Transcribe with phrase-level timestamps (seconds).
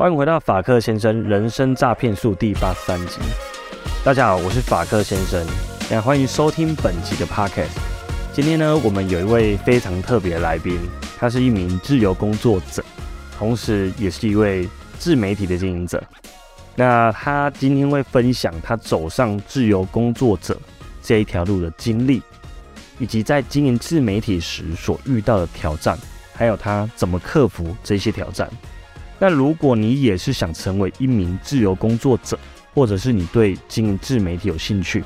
[0.00, 3.18] 欢迎回到法克先生人生诈骗术第八十三集。
[4.02, 5.46] 大家好，我是法克先生，
[5.90, 7.76] 那欢迎收听本集的 podcast。
[8.32, 10.78] 今天呢，我们有一位非常特别的来宾，
[11.18, 12.82] 他是一名自由工作者，
[13.38, 14.66] 同时也是一位
[14.98, 16.02] 自媒体的经营者。
[16.74, 20.58] 那他今天会分享他走上自由工作者
[21.02, 22.22] 这一条路的经历，
[22.98, 25.98] 以及在经营自媒体时所遇到的挑战，
[26.32, 28.48] 还有他怎么克服这些挑战。
[29.22, 32.38] 那如果你也是想成为一名自由工作者，
[32.74, 35.04] 或者是你对经营自媒体有兴趣，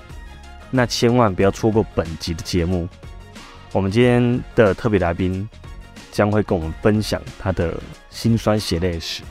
[0.71, 2.89] 那千万不要错过本集的节目。
[3.73, 5.47] 我们今天的特别来宾
[6.13, 7.75] 将会跟我们分享他的
[8.09, 9.25] 辛酸血泪史。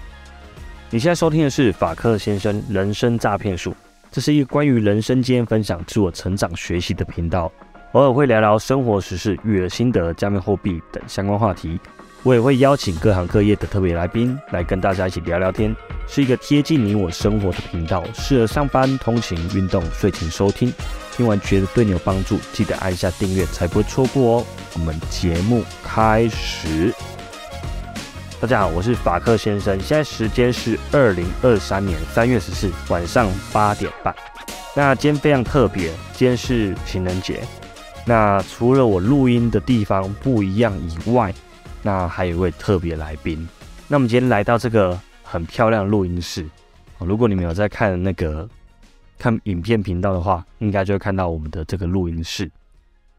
[0.90, 3.74] 你现在收听的是法克先生人生诈骗术，
[4.12, 7.50] 这是一个关于人生经验分享、自我成长学习的频道，
[7.94, 11.80] 偶尔会聊聊生活时事、育儿心得、加密货币等相关话题。
[12.24, 15.76] 我也会邀请各行各业的特别来宾来跟大家一起聊聊天，
[16.08, 20.74] 是一个贴近你我生活的频道，适合上班、通勤、运动、睡前收听。
[21.12, 24.46] 听完觉得对你有帮助，记得按一下订阅，才不会错过哦。
[24.76, 26.94] 我们节目开始。
[28.40, 34.16] 大家好，我是法克先生，现在时间是二零二三年三月十四晚上八点半。
[34.74, 37.44] 那今天非常特别，今天是情人节。
[38.06, 41.34] 那除了我录音的地方不一样以外，
[41.86, 43.46] 那还有一位特别来宾，
[43.90, 46.48] 那我们今天来到这个很漂亮的录音室。
[47.00, 48.50] 如果你们有在看那个
[49.20, 52.50] 看影片频道的话，应该就会看到我们的这个录音室。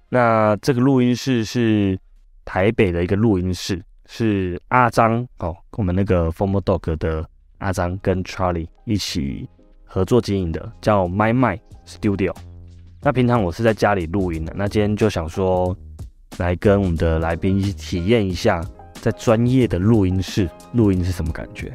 [0.08, 1.98] 那这个录音室是
[2.42, 9.46] 台北的一个录音室，是阿张哦，我们那个 Formal Dog 的阿张跟 Charlie 一起
[9.84, 12.34] 合作经营的，叫 My My Studio。
[13.02, 15.76] 那平常我是在家里录音的，那今天就想说。
[16.38, 18.60] 来跟我们的来宾一起体验一下，
[18.94, 21.72] 在专业的录音室录音是什么感觉？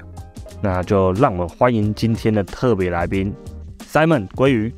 [0.61, 3.33] 那就让我们欢迎今天的特别来宾
[3.89, 4.73] Simon 鲑鱼。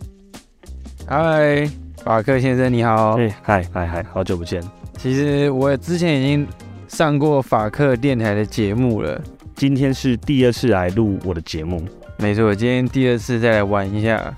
[1.07, 1.67] 嗨，
[2.03, 3.17] 法克先生你好。
[3.17, 4.61] 哎，嗨嗨嗨，好久不见。
[4.97, 6.47] 其实我之前已经
[6.87, 9.19] 上过法克电台的节目了，
[9.55, 11.83] 今天是第二次来录我的节目。
[12.19, 14.31] 没错，今天第二次再来玩一下。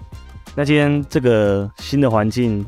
[0.55, 2.65] 那今天这个新的环境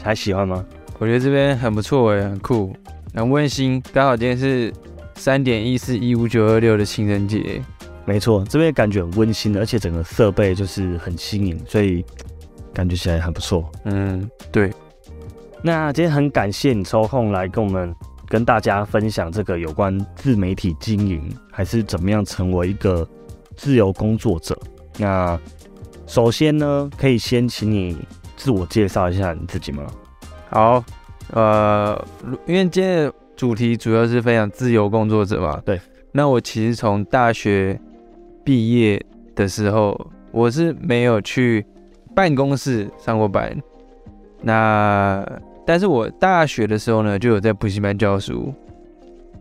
[0.00, 0.64] 还喜欢吗？
[0.98, 2.72] 我觉得这边很不错哎，很酷，
[3.14, 3.82] 很温馨。
[3.92, 4.72] 刚好今天是
[5.16, 7.60] 三点一四一五九二六的情人节，
[8.04, 12.04] 没错，这边感觉很温馨，而且整个设备就是很新颖，所以
[12.72, 13.70] 感觉起来很不错。
[13.84, 14.72] 嗯，对。
[15.60, 17.94] 那今天很感谢你抽空来跟我们
[18.28, 23.08] 跟大家分享这个有关自媒体经营，还是怎么样成为一个
[23.56, 24.58] 自由工作者。
[24.98, 25.38] 那
[26.06, 27.96] 首先呢，可以先请你
[28.36, 29.84] 自我介绍一下你自己吗？
[30.52, 30.84] 好，
[31.32, 32.06] 呃，
[32.46, 35.80] 因为今天的主题主要是分享自由工作者嘛，对。
[36.12, 37.80] 那我其实从大学
[38.44, 39.02] 毕业
[39.34, 39.98] 的时候，
[40.30, 41.64] 我是没有去
[42.14, 43.56] 办公室上过班。
[44.42, 45.26] 那
[45.64, 48.52] 但是我大学的时候呢，就有在补习班教书。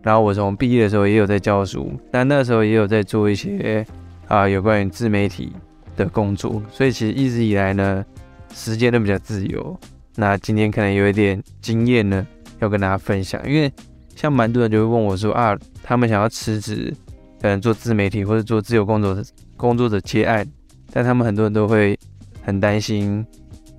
[0.02, 3.86] 然后我从毕业的时候也有在教书，但那时候也有在做一些
[4.30, 5.52] 啊有关于自媒体
[5.98, 6.64] 的工作。
[6.72, 8.06] 所以其实一直以来呢，
[8.54, 9.78] 时间都比较自由。
[10.16, 12.26] 那今天可能有一点经验呢，
[12.60, 13.42] 要跟大家分享。
[13.50, 13.72] 因为
[14.16, 16.94] 像蛮多人就会问我说啊，他们想要辞职，
[17.42, 19.24] 可能做自媒体或者做自由工作者
[19.56, 20.46] 工作者接案，
[20.92, 21.98] 但他们很多人都会
[22.44, 23.26] 很担心，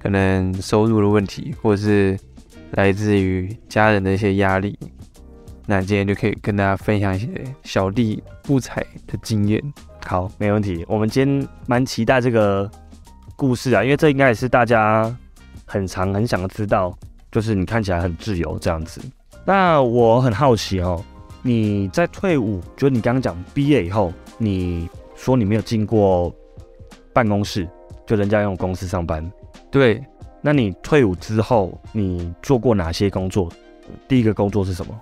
[0.00, 2.18] 可能收入的问题，或者是
[2.72, 4.78] 来自于家人的一些压力。
[5.66, 7.28] 那今天就可以跟大家分享一些
[7.62, 9.62] 小弟不才的经验。
[10.04, 10.84] 好，没问题。
[10.88, 12.68] 我们今天蛮期待这个
[13.36, 15.14] 故事啊，因为这应该也是大家。
[15.72, 16.94] 很长，很想要知道，
[17.30, 19.00] 就是你看起来很自由这样子。
[19.42, 21.02] 那我很好奇哦，
[21.40, 26.30] 你在退伍，就是你刚刚讲毕业以后，你说你没有进过
[27.14, 27.66] 办公室，
[28.06, 29.26] 就人家用公司上班。
[29.70, 30.04] 对，
[30.42, 33.48] 那你退伍之后，你做过哪些工作？
[34.06, 34.94] 第一个工作是什么？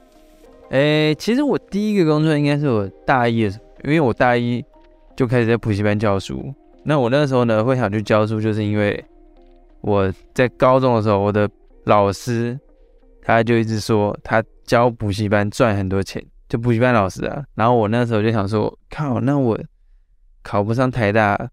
[0.69, 4.65] 诶，其实我第一个工作应该是我大一的时候，因为我大一
[5.17, 6.55] 就开始在补习班教书。
[6.85, 9.05] 那我那时候呢，会想去教书，就是因为。
[9.83, 11.51] 我在高中的时候，我的
[11.85, 12.59] 老师
[13.23, 17.43] 他就一直说他教补习班赚很多钱，就补习班老师啊。
[17.55, 19.59] 然后我那时候就想说，靠，那我
[20.43, 21.51] 考不上台大，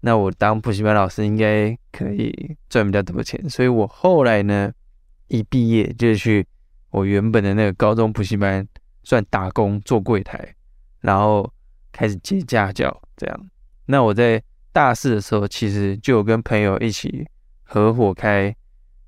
[0.00, 3.48] 那我当补习班老师应该可以赚比较多钱。
[3.48, 4.72] 所以我后来呢，
[5.28, 6.46] 一毕业就去
[6.90, 8.66] 我原本的那个高中补习班
[9.02, 10.54] 算打工做柜台，
[11.00, 11.52] 然后
[11.92, 13.50] 开始接家教这样。
[13.84, 14.42] 那我在
[14.72, 17.26] 大四的时候，其实就有跟朋友一起。
[17.72, 18.52] 合伙开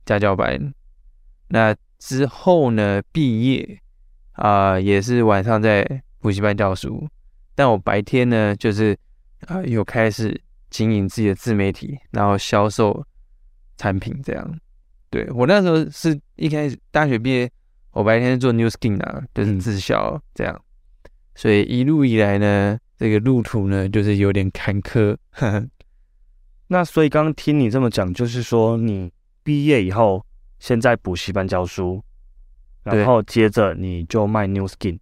[0.04, 0.72] 家教班，
[1.48, 3.02] 那之后呢？
[3.10, 3.80] 毕业
[4.34, 5.84] 啊，也是晚上在
[6.20, 7.08] 补习班教书。
[7.56, 8.96] 但我白天呢，就是
[9.48, 13.04] 啊，有开始经营自己的自媒体，然后销售
[13.76, 14.58] 产品这样。
[15.10, 17.50] 对我那时候是一开始大学毕业，
[17.90, 20.64] 我白天做 New Skin 啊，就是自销这样。
[21.34, 25.16] 所以一路以来呢，这个路途呢，就是有点坎坷。
[26.72, 30.24] 那所以刚刚听你这么讲，就是说你毕业以后
[30.58, 32.02] 先在补习班教书，
[32.82, 34.98] 然后接着你就卖 New Skin，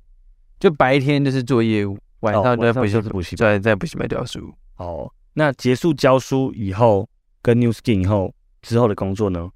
[0.58, 4.52] 就白天就是做业务，晚上就在补习补习在在补习班教书。
[4.78, 7.08] 哦，那结束教书以后，
[7.40, 9.48] 跟 New Skin 以后之后的工作呢？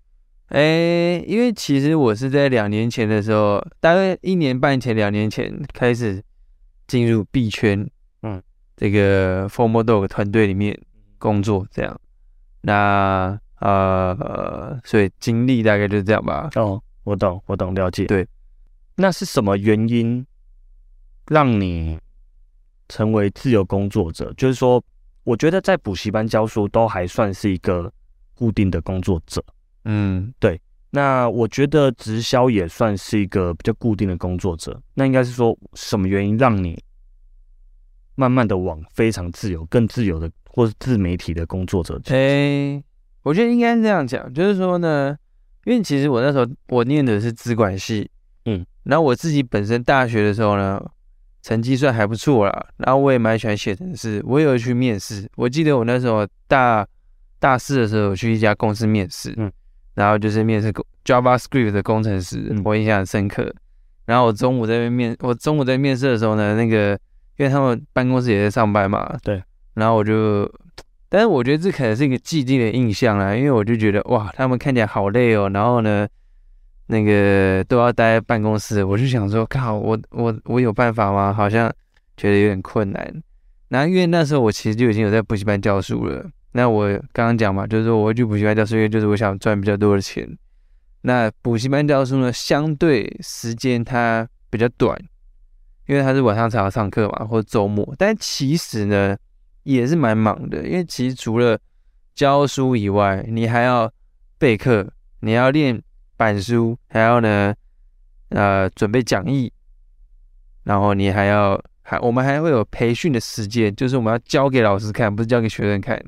[0.51, 6.23] 哎，因为其实我是在两年前的时候，大概一年半前、两年前开始
[6.87, 7.85] 进入币圈，
[8.23, 8.41] 嗯，
[8.77, 10.81] 这个 Formal Dog 团队里面
[11.19, 12.01] 工作，这样。
[12.67, 16.49] 那呃，所以经历大概就是这样吧。
[16.55, 18.07] 哦，我懂，我懂，了解。
[18.07, 18.27] 对，
[18.97, 20.27] 那是什么原因
[21.29, 21.99] 让你
[22.89, 24.33] 成为自由工作者？
[24.37, 24.83] 就是说，
[25.25, 27.93] 我觉得在补习班教书都还算是一个
[28.35, 29.45] 固定的工作者。
[29.85, 30.61] 嗯，对。
[30.91, 34.81] 那我觉得直销也算是一个比较固定的工作者。
[34.95, 36.81] 那应该是说什么原因让你
[38.15, 40.31] 慢慢的往非常自由、更自由的？
[40.57, 42.81] 或是自媒体的工作者，哎，
[43.25, 45.19] 我觉得应该是这样讲，就是说呢，
[45.65, 48.09] 因为其实我那时候我念的是资管系，
[48.45, 50.81] 嗯，然后我自己本身大学的时候呢，
[51.43, 56.87] 成绩算还不错啦，然后我也蛮喜欢写程式，我有去面试，我记得我那时候大
[57.41, 59.51] 大四的时候去一家公司面试，嗯，
[59.95, 60.73] 然后就是面试
[61.05, 63.53] JavaScript 的工程师，我印象很深刻。
[64.07, 66.97] 然后我中午在面，我中午在面试的时候呢，那个
[67.37, 69.43] 因为他们办公室也在上班嘛，对。
[69.75, 70.49] 然后我就，
[71.09, 75.51] 但是我觉得这可能是一个既定的印象啦，因为我就觉得哇，他们看起来好累哦。
[75.53, 76.07] 然后呢，
[76.87, 81.33] 那个都要待在办公室，我就想说，靠，我我我有办法吗？
[81.33, 81.69] 好像
[82.17, 83.23] 觉得有点困难。
[83.69, 86.25] 然后因为那时候我其实就已经有在补习班教书了。
[86.53, 90.29] 那我刚刚讲嘛，就是说我会去补习班教书，因为就是我想赚比较多的钱。
[91.01, 94.97] 那补习班教书呢，相对时间它比较短，
[95.87, 97.95] 因为他是晚上才要上课嘛，或周末。
[97.99, 99.17] 但其实呢。
[99.65, 101.59] 也是蛮忙的，因为其实除了
[102.15, 103.91] 教书以外，你还要
[104.37, 104.87] 备课，
[105.21, 105.83] 你要练
[106.19, 107.55] 板书，还要呢，
[108.29, 109.51] 呃，准备讲义，
[110.65, 115.99] 然后你还要还我们还会有培训的时间，就是我们要教给老师看，不是教给学生看，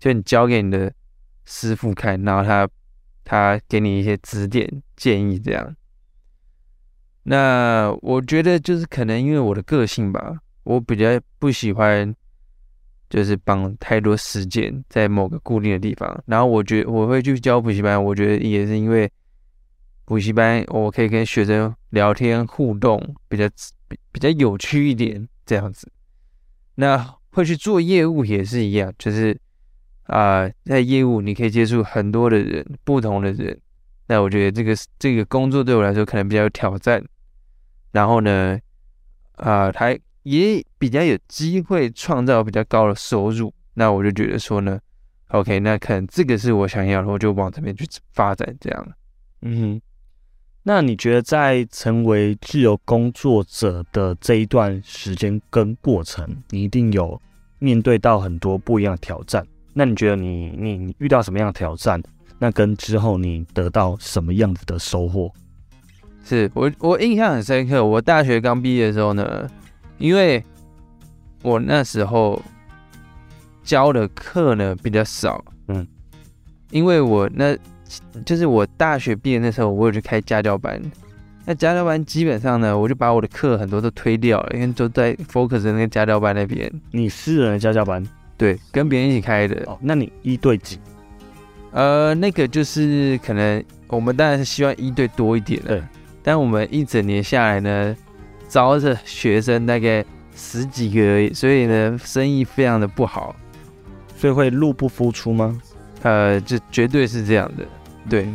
[0.00, 0.92] 就你教给你的
[1.44, 2.68] 师傅看，然后他
[3.22, 5.76] 他给你一些指点建议这样。
[7.28, 12.14] 那我觉得就是可能因为我的个性吧，我比较不喜欢。
[13.10, 19.10] 就是绑太多时间在某个固定的地方，然后我觉我会去教补习班，我觉得也是因为
[20.04, 23.48] 补习班我可以跟学生聊天互动，比较
[23.88, 25.90] 比比较有趣一点这样子。
[26.74, 26.98] 那
[27.30, 29.34] 会去做业务也是一样，就是
[30.02, 33.58] 啊，在业务你可以接触很多的人，不同的人。
[34.08, 37.02] 那我觉得这个这个工作对我来说可能比较有挑战。
[37.92, 38.58] 然后呢，
[39.36, 39.98] 啊，还。
[40.24, 44.78] 也比较有机会创造比较高的收入，那我就觉得说呢
[45.28, 48.88] ，OK，那可能这个是我想要的，我就往这边去发展这样。
[49.40, 49.82] 嗯哼，
[50.64, 57.18] 那你觉得在成为自由工作者的这一段时间跟过程，你一定有
[57.58, 59.46] 面对到很多不一样的挑战？
[59.72, 62.02] 那你觉得你你遇到什么样的挑战？
[62.38, 65.32] 那跟之后你得到什么样子的收获？
[66.28, 69.48] 是我我印象很深刻，我大学刚毕业的时候呢。
[70.00, 70.40] 因为
[71.42, 72.40] 我那时候
[73.64, 75.84] 教的课呢比较少，嗯，
[76.70, 77.56] 因为我那
[78.24, 80.80] 就是我大学毕业那时候，我有去开家教班，
[81.44, 86.70] 那家教班基本上呢，我就把我的课很多都推掉了，因为都在 focus 那个家教班那边。
[86.92, 88.00] 你私人的家教班？
[88.36, 89.60] 对，跟别人一起开的。
[89.66, 90.78] 哦，那你一对几？
[91.72, 95.82] 呃，那个就是可能我们当然是希望一对多一点的，
[96.28, 97.96] 但我们一整年下来呢。
[98.50, 100.02] 招的学生大概
[100.34, 103.36] 十几个而已，所以呢，生意非常的不好，
[104.16, 105.60] 所以会入不敷出吗？
[106.02, 107.64] 呃，这绝对是这样的，
[108.08, 108.26] 对，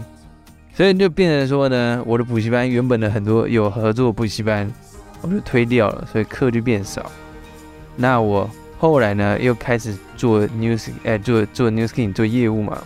[0.75, 4.71] 所以就变成说呢，我的补习班原本的很多有合作补习班，
[5.21, 7.12] 我就推掉了，所以课就变少。
[7.95, 8.47] 那我
[8.77, 12.79] 后来呢，又开始做 news，哎，做做 news king 做业务嘛。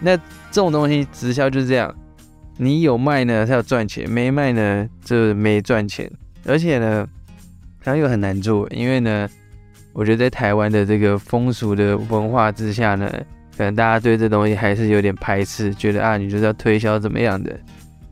[0.00, 0.22] 那这
[0.54, 1.94] 种东西直销就是这样，
[2.56, 6.10] 你有卖呢，它要赚钱；没卖呢，就没赚钱。
[6.46, 7.06] 而且呢，
[7.82, 9.28] 它又很难做，因为呢，
[9.92, 13.10] 我觉得在台湾的这个风俗的文化之下呢，
[13.56, 17.52] 可能大家对这东西还是有点排斥，觉得啊，你就是要推销怎么样的。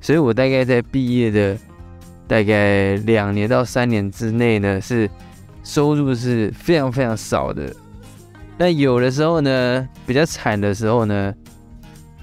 [0.01, 1.57] 所以我大概在毕业的
[2.27, 5.09] 大概两年到三年之内呢，是
[5.63, 7.73] 收入是非常非常少的。
[8.59, 11.35] 那有的时候呢，比较惨的时候呢，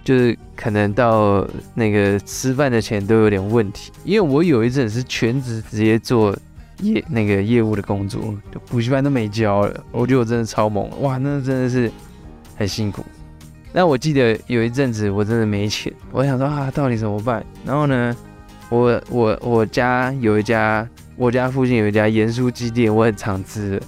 [0.10, 3.92] 就是可能到那个吃饭的钱都有点问题。
[4.04, 6.36] 因为我有一阵是全职直接做
[6.82, 8.34] 业那个业务的工作，
[8.66, 9.84] 补习班都没教了。
[9.92, 11.92] 我觉得我真的超猛，哇，那真的是
[12.56, 13.06] 很辛苦。
[13.72, 17.46] 那我记得有一阵子我真的没钱，我想说啊，到底怎么办？
[17.64, 18.18] 然后呢，
[18.70, 23.82] 我我我家有一家，我家附近有一家盐酥鸡店，我很常吃的。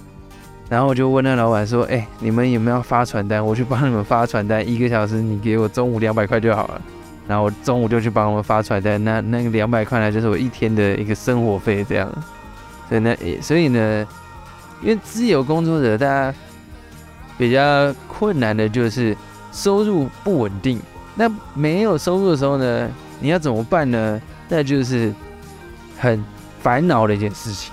[0.72, 3.44] 然后我就问那老板说：“哎，你们有没有发传单？
[3.44, 6.80] 我去帮你们发传单，一个小时你给我中午两百块就好了。”
[7.28, 12.10] 然后我中午就去帮他们发传单，那那个两百块呢，就是我一天的一个生活费这样。
[12.88, 14.06] 所以呢，所以呢，
[14.80, 16.34] 因为自由工作者，大家
[17.36, 19.14] 比较困难的就是
[19.52, 20.80] 收入不稳定。
[21.14, 22.88] 那没有收入的时候呢，
[23.20, 24.18] 你要怎么办呢？
[24.48, 25.12] 那就是
[25.98, 26.24] 很
[26.62, 27.70] 烦恼的一件事情。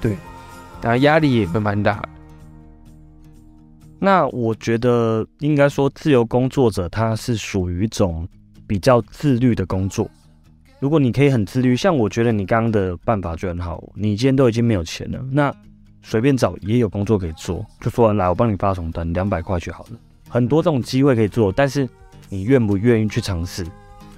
[0.00, 0.16] 对，
[0.80, 2.00] 然后压力也会蛮大。
[3.98, 8.28] 那我觉得应该说，自由工作者他是属于一种
[8.66, 10.08] 比较自律的工作。
[10.78, 13.82] 如果你可以很自律，像我觉得你刚刚的办法就很好。
[13.94, 15.52] 你今天都已经没有钱了，那
[16.02, 19.98] 随便找也有工作可以做，就说来我帮你发传单，两百块就好了。
[20.28, 21.88] 很多这种机会可以做，但是
[22.28, 23.66] 你愿不愿意去尝试？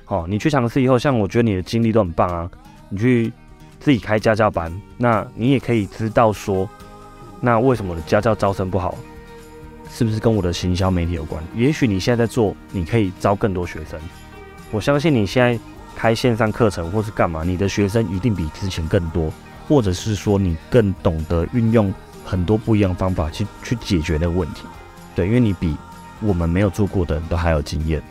[0.06, 2.50] 哦，你去尝试以后，像我觉得你的经历都很棒啊。
[2.88, 3.32] 你去
[3.78, 6.68] 自己开家教班，那你也可以知道说，
[7.40, 8.94] 那为什么家教招生不好？
[9.90, 11.42] 是不是跟我的行销媒体有关？
[11.54, 13.98] 也许你现在在做，你可以招更多学生。
[14.70, 15.58] 我相信你现在
[15.96, 19.32] 开线上课程或是干嘛，你的学生一定比之前更多，
[19.66, 21.92] 或者是说你更懂得运用
[22.24, 24.62] 很多不一样的方法去去解决那个问题。
[25.14, 25.76] 对，因为你比
[26.20, 28.02] 我们没有做过的人都还有经验。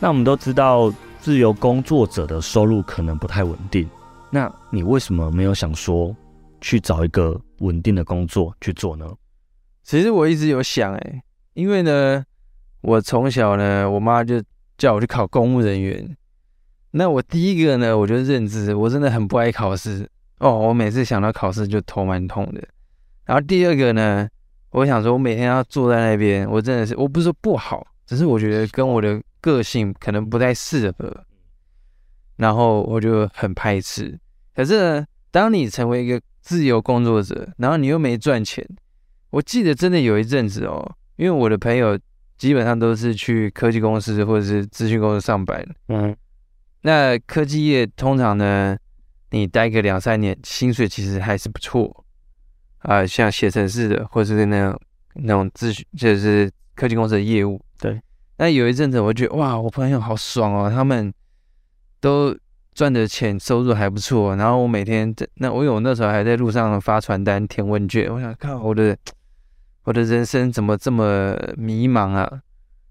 [0.00, 3.88] 那我们都知道，自由工作者的收入可能不太稳定。
[4.30, 6.14] 那你为什么没有想说
[6.60, 9.06] 去找一个稳定的工作去做呢？
[9.84, 11.22] 其实我一直有想哎，
[11.52, 12.24] 因为呢，
[12.80, 14.42] 我从小呢，我妈就
[14.78, 16.16] 叫我去考公务人员。
[16.92, 22.66] 那我第一个呢，我就认知我真的很不爱考试哦，我每次想到考试就头蛮痛的。
[23.26, 24.26] 然后第二个呢，
[24.70, 31.24] 我想说，我每天要坐在那边，我真的是，我不是说不好，只是我觉得跟我的个性可能不太适合，
[32.36, 34.18] 然后我就很排斥。
[34.54, 38.66] 可是呢，当你成为一个自由工作者，然后你又没赚钱。
[39.34, 41.98] 我记得真的有一阵子哦，因为我的朋友
[42.38, 45.66] 基本上都是去科技公司或者是咨询公司上班。
[45.88, 46.14] 嗯，
[46.82, 48.76] 那科技业通常呢，
[49.32, 52.04] 你待个两三年，薪水其实还是不错
[52.78, 53.04] 啊。
[53.04, 54.80] 像写程式的，或者是那种
[55.14, 57.60] 那种咨询，就是科技公司的业务。
[57.80, 58.00] 对。
[58.36, 61.12] 那有一阵子，我觉得哇，我朋友好爽哦，他们
[62.00, 62.36] 都
[62.72, 64.36] 赚的钱收入还不错。
[64.36, 68.08] 然后我每天在那，我有那时候还在路上发传单、填问卷。
[68.14, 68.96] 我想看我的。
[69.84, 72.40] 我的人生怎么这么迷茫啊？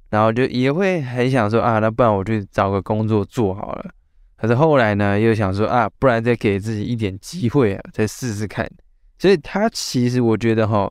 [0.10, 3.92] 然后就也会很想说啊，那不然我去找个工作做好了。
[4.36, 8.70] 可是后来呢，又想说啊，不然再给自己一点机会啊，再试试看。
[9.18, 10.88] 所以他其实我觉得哈，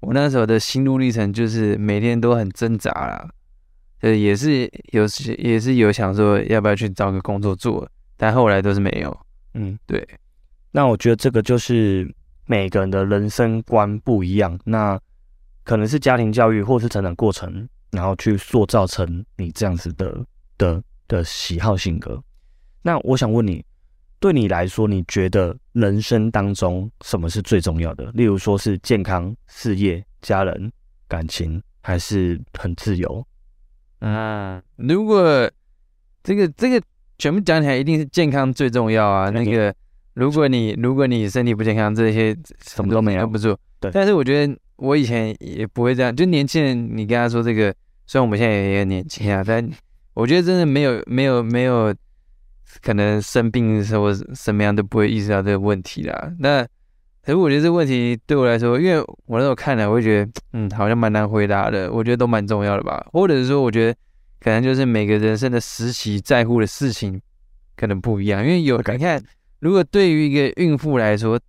[0.00, 3.30] 我那时候的心路历程就是每天都很挣扎啦，
[4.00, 9.16] 呃，也是有时也是有想说要不要去找个工作做，但后来都是没有。
[9.54, 10.06] 嗯，对。
[10.72, 12.12] 那我觉得这个就是
[12.44, 14.58] 每个人的人生观不一样。
[14.64, 15.00] 那
[15.66, 20.24] 可能是家庭教育，或是成长过程，然后去塑造成你这样子的
[20.56, 22.22] 的的喜好性格。
[22.82, 23.64] 那我想问你，
[24.20, 28.04] 对你来说，你觉得人生当中什么是最重要的？
[28.12, 30.70] 例如说是健康、事业、家人、
[31.08, 33.26] 感情，还是很自由？
[33.98, 35.50] 啊，如果
[36.22, 36.80] 这个这个
[37.18, 39.30] 全部讲起来，一定是健康最重要啊。
[39.30, 39.74] 那个，
[40.14, 43.58] 如果你如果你身体不健康，这些什么都没有，不住。
[43.80, 44.56] 对，但是我觉得。
[44.76, 47.74] 我以前也不会这样，就年轻人，你跟他说这个，
[48.06, 49.66] 虽然我们现在也很年轻啊，但
[50.12, 51.94] 我觉得真的没有没有没有
[52.82, 56.32] 可能生病的时候什么样都不会意识到这个问题啦。
[56.38, 56.62] 那
[57.22, 61.90] 可是我觉得这个问题对我来说，因为我那时候看了，我会觉得嗯，好像蛮难回答的。
[61.90, 63.98] 我觉得都蛮重要的吧，或者是说，我觉得
[64.40, 67.20] 可能就是每个人生的时期在乎的事情
[67.76, 69.22] 可能不一样，因为有你看，
[69.60, 71.40] 如果对于一个孕妇来说。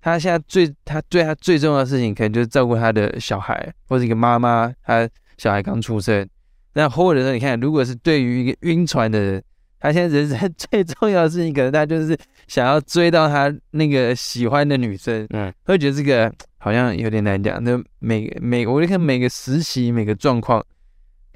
[0.00, 6.26] 他现在最，他对他最重要的事情，可能就是照顾他的小孩，或者一个妈妈，他小孩刚出生。
[6.72, 9.42] 那或者说，你看，如果是对于一个晕船的人，
[9.78, 12.16] 他现在人生最重要的事情，可能他就是
[12.46, 15.26] 想要追到他那个喜欢的女生。
[15.30, 17.62] 嗯，会觉得这个好像有点难讲。
[17.62, 20.64] 那每每，我就看每个实习、每个状况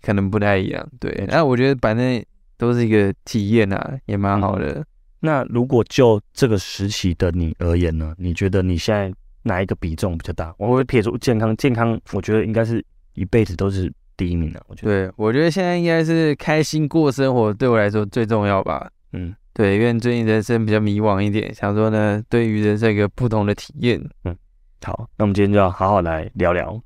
[0.02, 0.88] 可能不太一样。
[1.00, 2.24] 对，那我觉得反正
[2.56, 4.84] 都是一个体验啊，也蛮好的。
[5.24, 8.14] 那如果就这个时期的你而言呢？
[8.18, 9.10] 你觉得你现在
[9.42, 10.54] 哪一个比重比较大？
[10.58, 14.62] 我会撇除健康，健康我觉得应该是一辈子都是第一名的。
[14.68, 18.90] 我觉得，对我觉得现在应该是开心过生活，对我来说最重要吧。
[19.14, 23.98] 嗯，对，因为最近人生比较迷惘一点，想说呢，对于人生一个不同的体验。
[24.24, 24.36] 嗯
[24.82, 26.78] 好，那我们今天就要好好来聊聊。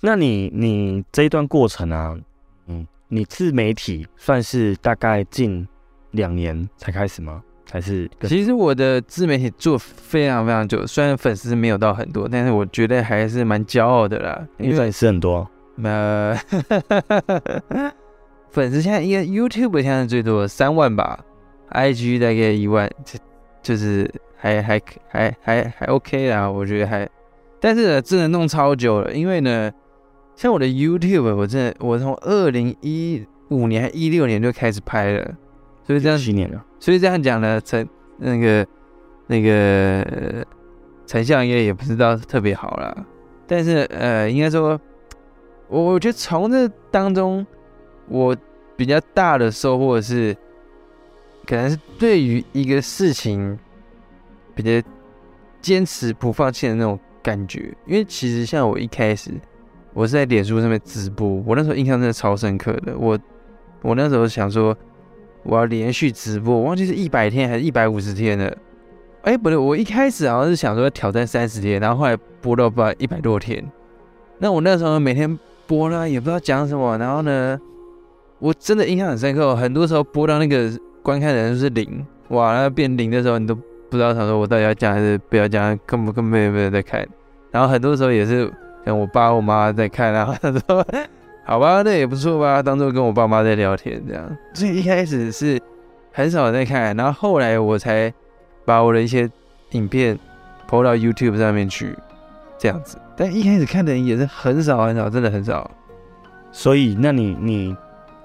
[0.00, 2.16] 那你你这一段过程啊，
[2.68, 5.66] 嗯，你自媒体算是大概近
[6.12, 7.42] 两年才开始吗？
[7.72, 14.44] 还是其实我的自媒体做非常非常久，虽然粉丝没有到很多，但是我觉得还是蛮骄傲的啦。
[14.58, 15.48] 因为粉丝很多，
[15.80, 16.36] 呃，
[18.50, 21.24] 粉丝现在应该 YouTube 现在最多三万吧
[21.70, 23.16] ，IG 大概一万，这
[23.62, 27.08] 就是还还还还还 OK 啦，我觉得还，
[27.60, 29.70] 但是呢真的弄超久了，因为呢，
[30.34, 35.34] 像我的 YouTube，我真的我从二零一五年还一六年就开始拍了，
[35.90, 36.64] 所以这样七年了。
[36.78, 37.84] 所以这样讲呢，成
[38.18, 38.64] 那个
[39.26, 39.50] 那个
[40.02, 40.44] 呃
[41.04, 42.96] 成效应该也不知道特别好啦。
[43.44, 44.80] 但是呃，应该说，
[45.66, 47.44] 我我觉得从这当中，
[48.06, 48.36] 我
[48.76, 50.32] 比较大的收获是，
[51.44, 53.58] 可能是对于一个事情
[54.54, 54.88] 比较
[55.60, 57.76] 坚持不放弃的那种感觉。
[57.84, 59.32] 因为其实像我一开始，
[59.92, 62.96] 我是在脸书上面直播，我那时候印象真的超深刻的。
[62.96, 63.18] 我
[63.82, 64.72] 我那时候想说。
[65.42, 68.54] 我要连续直播，我忘记是一百天还是一百五十天了。
[69.22, 73.64] 哎，不对，我一开始好像是想说挑战三十天，然后后来播到不一百多天。
[74.38, 76.96] 那我那时候每天播呢，也不知道讲什么。
[76.98, 77.58] 然后呢，
[78.38, 80.70] 我真的印象很深刻，很多时候播到那个
[81.02, 87.06] 观看人数是零，哇，那变零的时候，你都不知道想说我到底要讲还是不要讲，根本根本没有人在看。
[87.50, 88.50] 然后很多时候也是
[88.86, 90.86] 像我爸我妈在看，然后他说。
[91.44, 94.36] 好吧，那也不错吧，当做跟我爸妈在聊天这样。
[94.54, 95.60] 所以一开始是
[96.12, 98.12] 很少在看，然后后来我才
[98.64, 99.28] 把我的一些
[99.70, 100.18] 影片
[100.68, 101.96] 抛到 YouTube 上面去，
[102.58, 102.96] 这样子。
[103.16, 105.68] 但一开始看的人也是很少很少，真的很少。
[106.52, 107.76] 所以，那你你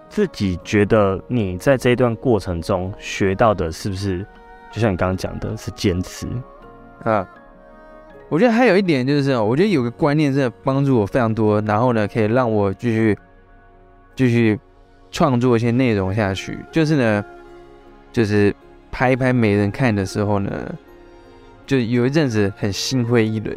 [0.09, 4.25] 自己觉得你在这一段过程中学到的是不是，
[4.71, 6.27] 就像你刚刚讲的，是坚持
[7.03, 7.27] 啊？
[8.27, 13.15] 我觉得还有一点就是，我觉得有个观念真的帮助我非常多，然后呢，可以让我继续
[14.15, 14.59] 继续
[15.11, 16.57] 创作一些内容下去。
[16.71, 17.23] 就是呢，
[18.11, 18.53] 就是
[18.91, 20.51] 拍一拍没人看的时候呢，
[21.67, 23.55] 就有一阵子很心灰意冷。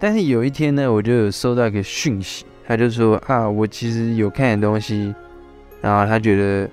[0.00, 5.14] 但是有一天呢，我就有收到一个讯息，他就说啊，我其实有看的东西，
[5.80, 6.68] 然后他觉得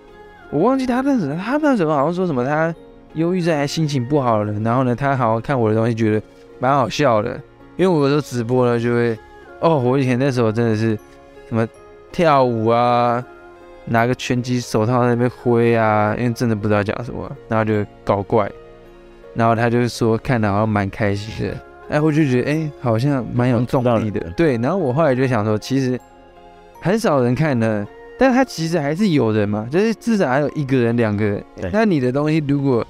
[0.49, 2.73] 我忘记他那时他那时候好像说什么他
[3.13, 6.21] 忧郁症还心情不好了，然后呢，他好像看我的东西觉得。
[6.59, 7.39] 蛮好笑的，
[7.75, 9.17] 因为我有时候直播呢，就会
[9.59, 10.97] 哦，我以前那时候真的是
[11.47, 11.67] 什么
[12.11, 13.23] 跳舞啊，
[13.85, 18.51] 拿个拳击手套在那边挥啊，因为真的不知道讲什么，然后就搞怪，
[19.33, 21.57] 然后他就说看的好像蛮开心的，
[21.89, 25.99] 哎，我就觉得哎，好像蛮有动力的，对，然后我后来就想说，其实
[26.81, 27.85] 很少人看的，
[28.17, 32.85] 但他其实还是有人嘛，就是至少还有一个人、两个人，那你的东西如果。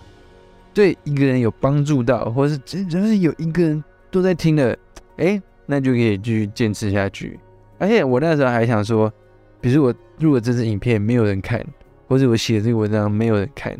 [0.77, 4.77] 对一个人有帮助到，或者是真就是有一个人都在听的，
[5.15, 7.39] 哎，那就可以继续坚持下去。
[7.79, 9.11] 而且我那时候还想说，
[9.59, 11.65] 比如我录了这支影片没有人看，
[12.07, 13.75] 或者我写这个文章没有人看，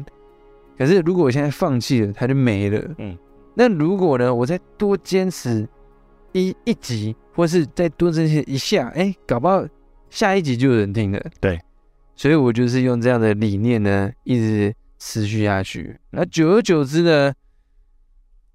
[0.76, 2.84] 可是如果我现在放弃了，它就没了。
[2.98, 3.16] 嗯，
[3.54, 5.70] 那如果呢，我再多坚持
[6.32, 9.64] 一一集，或是再多坚持一下，哎，搞不好
[10.10, 11.24] 下一集就有人听了。
[11.40, 11.60] 对，
[12.16, 14.74] 所以我就是用这样的理念呢，一直。
[15.00, 17.34] 持续下去，那久而久之呢，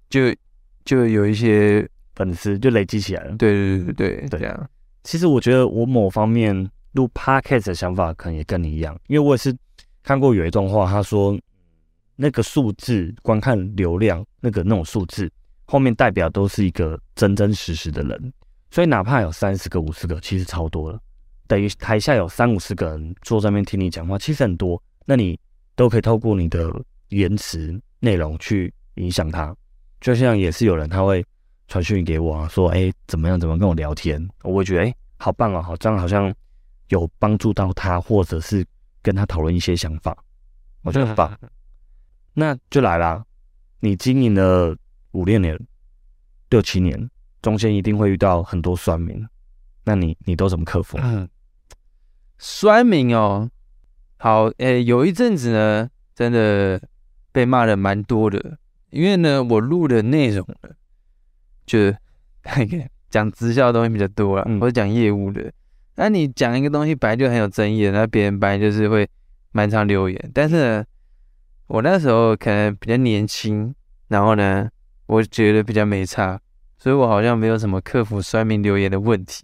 [0.09, 0.35] 就
[0.83, 3.35] 就有一些粉丝就累积起来了。
[3.37, 4.69] 对对对对对，这样。
[5.03, 9.55] 其实我觉得我某方面录 podcast 的想法可能也跟你一样，因为我也是
[10.03, 11.39] 看过有一段话，他说
[12.17, 15.31] 那个数字观看流量那个那种数字
[15.65, 18.33] 后面代表都是一个真真实实的人，
[18.69, 20.99] 所以哪怕有三十个、五十个，其实超多了，
[21.47, 24.83] 等于台下有三五十个人坐在那边听你讲话，其实很多。
[25.05, 25.39] 那你。
[25.75, 26.71] 都可以透过你的
[27.09, 29.55] 言辞内容去影响他，
[30.01, 31.25] 就像也是有人他会
[31.67, 36.33] 传讯给我啊，说哎怎么样怎么跟我聊天，我会觉得哎好棒哦，好这样好像
[36.89, 38.65] 有帮助到他，或者是
[39.01, 40.15] 跟他讨论一些想法，
[40.81, 41.37] 我觉得很棒。
[42.33, 43.23] 那就来啦，
[43.79, 44.75] 你经营了
[45.11, 45.59] 五六年、
[46.49, 47.09] 六七年，
[47.41, 49.25] 中间一定会遇到很多酸民，
[49.83, 50.97] 那你你都怎么克服？
[51.01, 51.27] 嗯
[52.37, 53.49] 酸民哦。
[54.23, 56.81] 好，诶，有一阵子呢，真的
[57.33, 58.57] 被骂的蛮多的，
[58.89, 60.69] 因为呢，我录的内容呢，
[61.65, 61.93] 就
[62.45, 65.51] 那 个讲直销的东西比较多了，或者讲业务的。
[65.95, 69.05] 那你讲一个东西本来就很有争议的，那别人本来就是会
[69.51, 70.31] 蛮常留言。
[70.33, 70.85] 但是呢，
[71.67, 73.75] 我那时候可能比较年轻，
[74.07, 74.69] 然后呢，
[75.05, 76.39] 我觉得比较没差，
[76.77, 79.43] 所以我好像没有什么克服酸民留言的问题。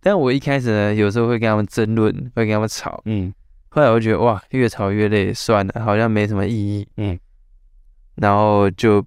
[0.00, 3.00] 但我一开始呢，有时候会跟他们争论，会跟他们吵。
[3.04, 3.32] 嗯
[3.70, 6.86] 后来我就觉得哇，越吵越累，算了，好像没什么意义。
[6.96, 7.18] 嗯，
[8.16, 9.04] 然后就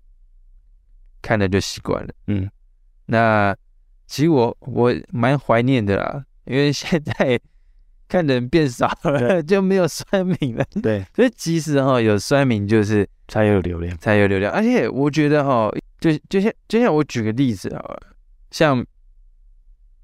[1.21, 2.13] 看了就习惯了。
[2.27, 2.49] 嗯，
[3.07, 3.55] 那
[4.07, 7.39] 其实我我蛮怀念的啦，因为现在
[8.07, 10.65] 看的人变少了， 就没有酸民了。
[10.81, 13.97] 对，所以即使哈有酸民，就是才有流量。
[13.97, 14.51] 才有流量。
[14.51, 18.15] 而且我觉得哈，就就像就像我举个例子好了，
[18.51, 18.85] 像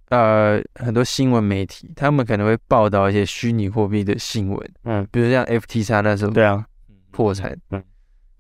[0.10, 6.66] 呃很多新闻媒体，他们可能会报道一些虚拟货币的新闻，嗯，比如像 FTX 那时候对啊，
[7.12, 7.84] 破产，嗯。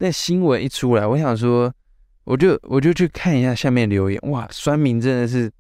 [0.02, 1.70] 那新闻一出来，我想说，
[2.24, 5.52] 我就我就去看一下下面留言，哇，酸民真的是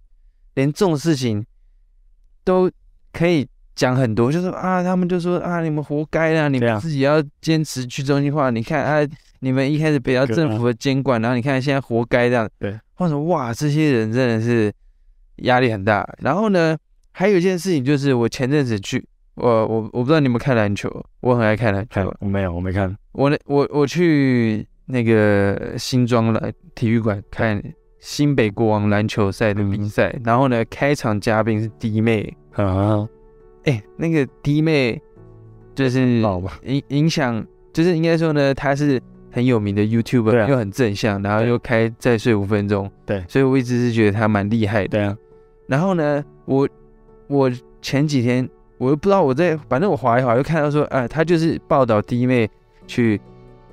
[0.53, 1.45] 连这种事情
[2.45, 2.71] 都
[3.11, 3.45] 可以
[3.75, 9.05] 讲很多，就是啊，他们就说啊，你们活该啦，你们自己要坚持去中心化，你看啊，
[9.41, 14.71] 你们一开始不要政府的监管，然后你看现在活该这样，对，或者哇，这些人真的是
[15.43, 16.07] 压力很大。
[16.19, 16.77] 然后呢，
[17.11, 20.89] 还有一件事情就是，我前阵子去，我我我不知道你们看篮球，
[21.21, 22.13] 我很爱看篮看球。
[22.19, 22.95] 我没有，我没看。
[23.11, 27.61] 我那我我去那个新庄篮体育馆看
[27.99, 33.07] 新北国王篮球赛的比赛，然后呢，开场嘉宾是弟妹，啊，
[33.65, 35.01] 哎、那个弟妹
[35.75, 36.59] 就是老吧？
[36.63, 44.87] 影影响，就是应该说呢，他是很有名的 YouTuber，、又很正向，然后又开再睡五分钟，对所以我一直是觉得他蛮厉害的。
[44.87, 45.17] 对啊，
[45.69, 46.67] 然后呢，我
[47.27, 52.49] 我前几天我又不知道我在，反正我划一划又看到说，啊，他就是报道弟妹
[52.87, 53.21] 去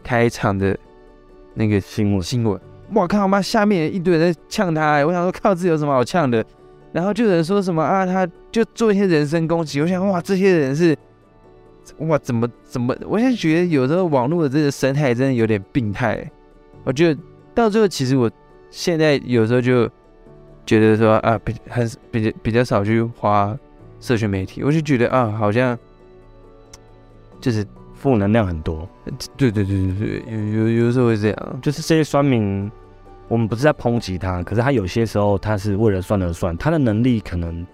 [0.04, 0.78] 开场的
[1.54, 2.60] 那个新闻新闻。
[2.94, 6.44] 我靠妈，下面一堆人在呛他、欸，我想说靠，这有什么好呛的？
[6.92, 9.80] 然后就有人说什么啊，他就做一些人身攻击。
[9.80, 10.96] 我想哇，这些人是
[11.98, 12.94] 哇，怎么怎么？
[13.06, 16.30] 我现在觉得有时候网络的这个生态真的有点病态。
[16.84, 17.20] 我觉得
[17.54, 18.30] 到最后，其实我
[18.70, 19.90] 现在有时候就
[20.66, 23.56] 觉得说啊，比很比较比较少去花
[24.00, 25.78] 社群媒体，我就觉得啊，好像
[27.40, 28.86] 就是负能量很多。
[29.36, 31.58] 对对对对对，有有有时候会这样。
[31.62, 32.70] 就是这些酸民，
[33.28, 37.64] 我们不是在抨击他，可是他有些时候他是为了算而算，他的能力可能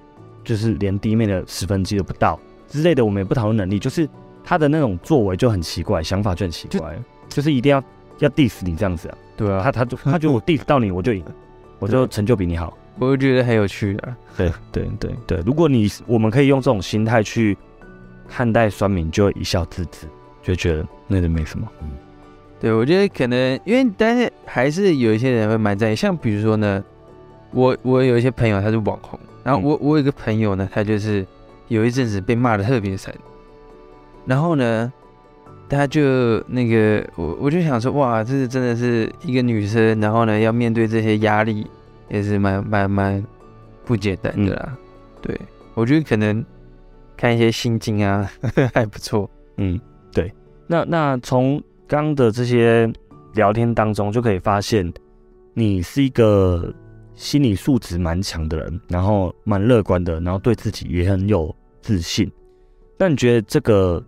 [0.45, 3.05] 就是连弟妹的十分之一都不到之类的。
[3.05, 4.09] 我们也不讨论能力，就是
[4.45, 6.97] 他的那种作为就很奇怪，想法就很奇怪，
[7.29, 7.83] 就是一定要
[8.19, 9.19] 要 diss 你这样子啊。
[9.37, 11.25] 对啊，他他就他觉得我 diss 到你我就赢，
[11.81, 12.77] 我就成就比你好。
[12.99, 14.17] 我就觉得很有趣啊。
[14.37, 17.57] 对对对对，如果你我们可以用这种心态去
[18.29, 20.07] 看待酸民，就会一笑置之，
[20.43, 21.67] 就觉得那就没什么。
[21.83, 21.91] 嗯
[22.61, 26.85] 对，我觉得可能因为，但是还是有一些人会蛮在意，像比如说呢，
[27.51, 31.27] 我我有一些朋友他是网红，然后我我有一个朋友呢，他就是
[31.67, 33.13] 有一阵子被骂的特别惨，
[34.25, 34.93] 然后呢，
[35.69, 41.67] 他就那个我我就想说，哇，这是真的是一个女生，然后呢要面对这些压力，
[42.13, 43.25] 也是蛮蛮蛮
[43.85, 44.77] 不简单的啦。
[45.23, 45.41] 对，
[45.75, 46.45] 我觉得可能
[47.17, 48.31] 看一些心经啊
[48.75, 49.29] 还不错。
[49.57, 49.81] 嗯，
[50.13, 50.33] 对。
[50.67, 52.91] 那那从刚刚的这些
[53.35, 54.93] 聊天当中，就可以发现
[55.55, 56.73] 你是一个
[57.15, 62.31] 心理素质蛮强的人，然后蛮乐观的，然后对自己也很有自信。
[62.99, 64.05] 那你觉得这个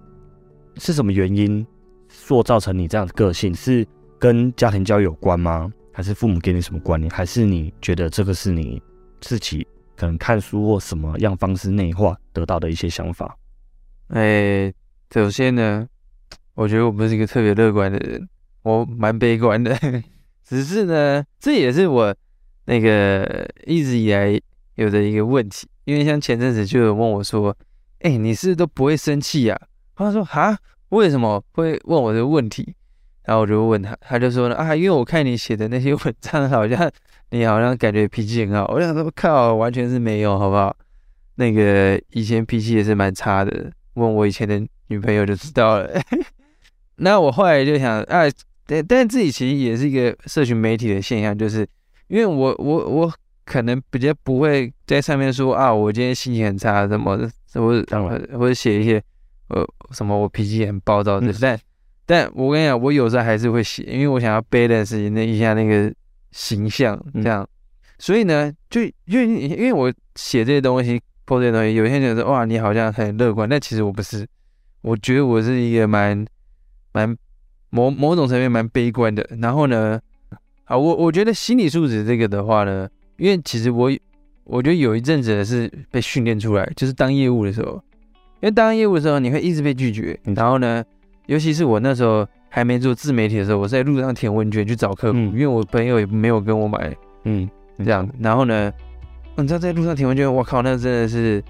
[0.77, 1.67] 是什么原因
[2.09, 3.55] 塑造成你这样的个性？
[3.55, 3.87] 是
[4.19, 5.73] 跟家庭教育有关吗？
[5.95, 7.09] 还是父母给你什么观念？
[7.11, 8.83] 还是你觉得这个是你
[9.21, 9.65] 自己
[9.97, 13.39] 可能看书或什么样方式内化得到的一些想法？
[14.09, 14.75] 哎，
[15.13, 15.87] 首先呢，
[16.55, 18.29] 我觉得我不是一个特别乐观的人，
[18.63, 19.79] 我蛮悲观的。
[20.45, 22.15] 只是呢，这也是我
[22.65, 24.39] 那个一直以来
[24.75, 25.69] 有的一个问题。
[25.85, 27.57] 因为像前阵子就有问我说
[28.01, 29.59] ：“哎、你是都不会生气呀、
[29.95, 32.75] 他说：“哈，为什么会问我这个问题？”
[33.25, 36.91] 然后我就问他，他就说呢：“啊，因为我看你写的那些文章，好像
[37.31, 38.67] 你好像感觉脾气很好。
[38.73, 40.77] ”我想说，靠，完全是没有，好不好？
[41.37, 45.91] 那个以前脾气也是蛮差的，问我以前的女朋友就知道了。
[46.97, 48.23] 那我后来就想啊，
[48.67, 51.67] 但但自己其实也是一个社群媒体的现象，就是
[52.09, 53.13] 因为我我我
[53.45, 57.17] 可能比较不会在上面说啊，我今天心情很差，什么
[57.55, 59.03] 或者或者写一些
[59.49, 61.59] 呃什么我脾气很暴躁的，嗯但
[62.07, 65.93] 但我跟你讲，我有时候还是会写，因为我想要 balance 那一下那个
[66.33, 67.49] 形象嗯这样。
[67.99, 71.01] 所以呢，就因为因为我写这些东西。
[71.27, 74.29] 破这些东西，有些人说哇，你好像很乐观，但其实我不是，
[74.83, 76.23] 我觉得我是一个蛮
[76.93, 77.17] 蛮
[77.71, 79.27] 某某种层面蛮悲观的。
[79.41, 79.99] 然后呢，
[80.65, 82.87] 啊，我我觉得心理素质这个的话呢，
[83.17, 83.91] 因为其实我
[84.45, 87.83] 我觉得有一阵子是被训练出来，就是当业务的时候，
[88.43, 90.85] 因为当业务的时候你会一直被拒绝，嗯然后呢，
[91.27, 98.09] 尤其是我那时候还没做自媒体的时候，我在路上填问卷去找客户，嗯因为我朋友也没有跟我买嗯这样。
[98.21, 98.73] 然后呢，
[99.37, 101.43] 你知道在路上填问卷，我靠，那真的是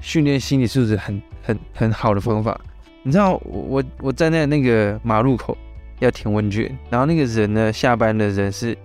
[0.00, 2.58] 训练心理素质很很很好的方法。
[3.02, 5.56] 你知道我我我站在那个马路口
[6.00, 8.76] 要填问卷，然后那个人呢，下班的人是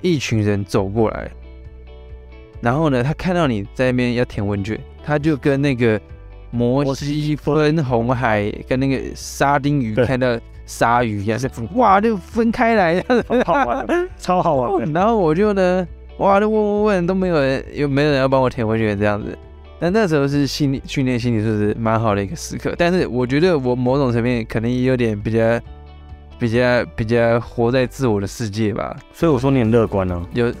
[0.00, 1.30] 一群人走过来，
[2.62, 6.00] 然后呢，他看到你在那边要填问卷，他就跟那个
[6.50, 13.04] 摩西分红海跟那个沙丁鱼看到鲨鱼一样，是哇就分开来，
[13.44, 14.92] 好玩，超好玩的。
[14.98, 15.86] 然后我就呢，
[16.18, 19.36] 哇，就问问问都没有人，又没有人要帮我填回去这样子。
[19.78, 25.58] 但那时候是心理训练心理素质蛮好的一个时刻，但是我觉得我某种层面可能也有点比较
[26.38, 28.94] 比较比较活在自我的世界吧。
[29.14, 30.52] 所以我说你很乐观呢、有，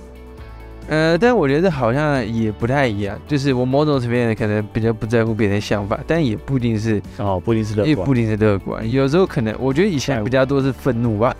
[0.88, 8.12] 呃，但我觉得好像也不太一样，就是我某种层面可能比较不在乎别人的想法，但也不一定是，哦，不一定是乐观也不。
[8.12, 11.34] 一定是乐观，有时候可能我觉得以前比较多是愤怒吧，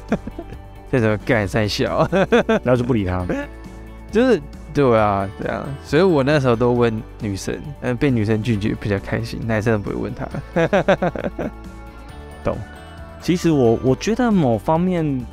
[0.92, 2.08] 这种干在笑。
[2.46, 3.26] 然后就不理他。
[4.12, 4.40] 就是
[4.72, 10.28] 对啊，对啊，所以我那时候都问女生，嗯，被女生拒绝比较开心，男生都不会问他，
[12.44, 12.56] 懂。
[13.20, 15.26] 其实我我觉得某方面，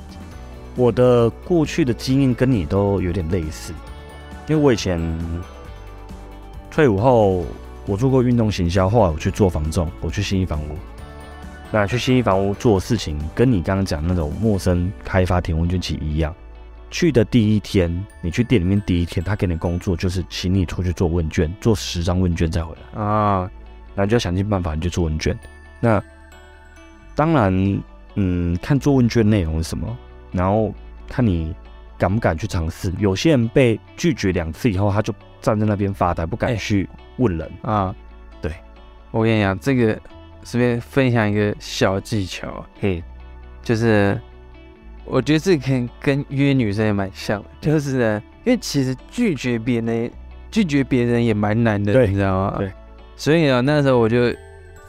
[0.75, 3.73] 我的过去的经验跟你都有点类似，
[4.47, 4.99] 因为我以前
[6.71, 7.45] 退伍后，
[7.85, 10.77] 我做过运动行销，后来我去做房仲，我去新一房屋。
[11.69, 16.33] 那去新一房屋做事情，跟你刚刚讲那种陌生开发填问卷其实一样。
[16.89, 23.01] 去的第一天，你去店里面第一天，他给你工作就是请你出去做问卷，做十张问卷再回来。
[23.03, 23.51] 啊，
[23.93, 25.37] 那就要想尽办法，你就做问卷。
[25.81, 26.01] 那
[27.13, 27.83] 当然，
[28.15, 29.97] 嗯，看做问卷内容是什么，
[30.31, 30.73] 然后
[31.09, 31.53] 看你
[31.97, 32.93] 敢不敢去尝试。
[32.99, 37.51] 有些人被拒绝两次以后，他就站在那边发呆，不敢哎去问人。
[37.61, 37.95] 啊，
[38.41, 38.51] 对，
[39.11, 39.99] 我跟你讲，这个
[40.43, 43.03] 随便分享一个小技巧，嘿，
[43.61, 44.19] 就是
[45.05, 50.11] 我觉得这跟跟约女生也蛮像的，就是呢，因为其实拒绝别人，
[50.51, 52.55] 拒绝别人也蛮难的，对你知道吗？
[52.57, 52.71] 对。
[53.15, 54.31] 所以呢，那时候我就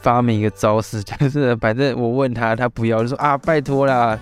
[0.01, 4.17] 发明一个招式， 就是反正我问他，他不要，就说啊，拜托啦，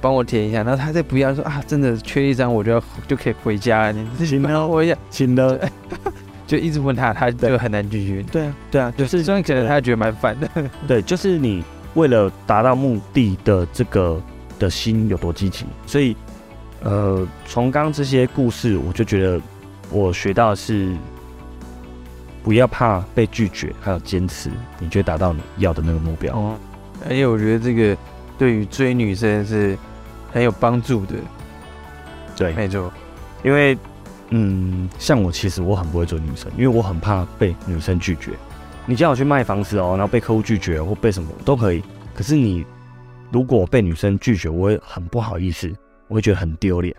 [0.00, 0.62] 帮我填一下。
[0.62, 3.92] 然后他再不要，说啊，真的缺一张，我就要就可以回家了。
[3.92, 5.58] 你自己帮我一下，请了。
[6.48, 8.22] 就一直问他，他就很难拒绝。
[8.32, 10.48] 对啊，对啊，就是虽然可能他觉得蛮烦的，
[10.86, 14.18] 对，就是你为了达到目的的这个
[14.58, 15.66] 的心有多积极。
[15.86, 16.16] 所以，
[16.82, 19.38] 呃，从刚刚这些故事，我就觉得
[19.90, 20.96] 我学到的是，
[22.42, 26.34] 不要怕被拒绝，还有坚持，你就会达到你要的那个目标。
[26.34, 26.56] 哦，
[27.06, 27.94] 而且我觉得这个
[28.38, 29.76] 对于追女生是
[30.32, 31.14] 很有帮助的。
[32.36, 32.92] 对，没错，
[33.42, 33.76] 因为，
[34.30, 38.32] 嗯，像我其实我很不会追女生，因为我很怕被女生拒绝。
[38.86, 41.82] 你叫我去卖房子哦，然后被客户拒绝或被什么都可以，
[42.14, 42.64] 可是你
[43.30, 45.70] 如果被女生拒绝，我会很不好意思，
[46.06, 46.94] 我会觉得很丢脸。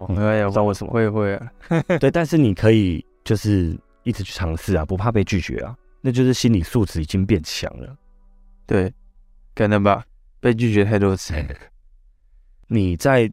[0.00, 1.52] 嗯哎呀，不知道为什么会会啊，
[1.98, 7.96] 对，但是你可以就是一直去尝试啊，不怕被拒绝啊，那就是心理素质已经变强了。
[8.66, 8.92] 对，
[9.54, 10.04] 可能吧，
[10.40, 11.34] 被拒绝太多次。
[12.68, 13.30] 你在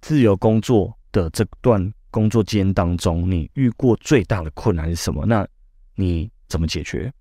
[0.00, 5.24] 自由工作的这段工作间当中，你遇过最大的困难是什么？
[5.26, 5.46] 那
[5.94, 7.12] 你怎么解决？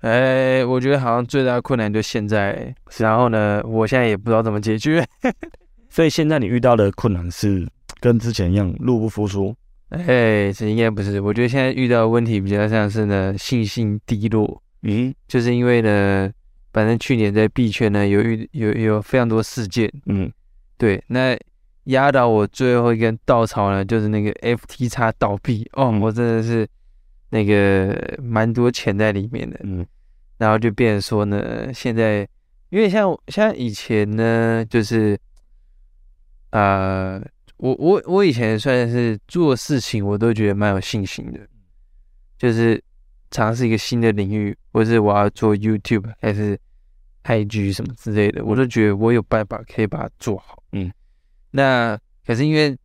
[0.00, 5.06] 哎，我觉得好像最大的困难就现在，然后呢，我现在也不知道怎么解决。
[5.88, 7.68] 所以现在你遇到的困难是
[8.00, 9.54] 跟之前一样入不敷出。
[9.90, 16.32] 哎，这应该不是，我觉得现在遇到的问题比较像是呢信心低落，嗯就是因为呢，
[16.72, 20.32] 反正去年在币圈呢有遇有有非常多事件，嗯，
[20.82, 21.38] 对，那
[21.84, 26.68] 压倒我最后一根稻草呢，就是那个 FTX 倒闭哦，嗯我真的是
[27.30, 29.86] 那个蛮多钱在里面的，嗯
[30.38, 32.28] 然后就变成说呢，现在
[32.70, 35.16] 因为像像以前呢，就是
[36.50, 37.22] 呃，
[37.58, 41.38] 我我我以前算是做事情我都觉得蛮有信心的，
[42.36, 42.82] 就是
[43.30, 46.58] 尝试一个新的领域，或是我要做 YouTube 还是
[47.22, 50.60] IG 什么之类的，我都觉得我有办法可以把它做好。
[50.72, 50.92] 嗯，
[51.52, 52.76] 那可是因为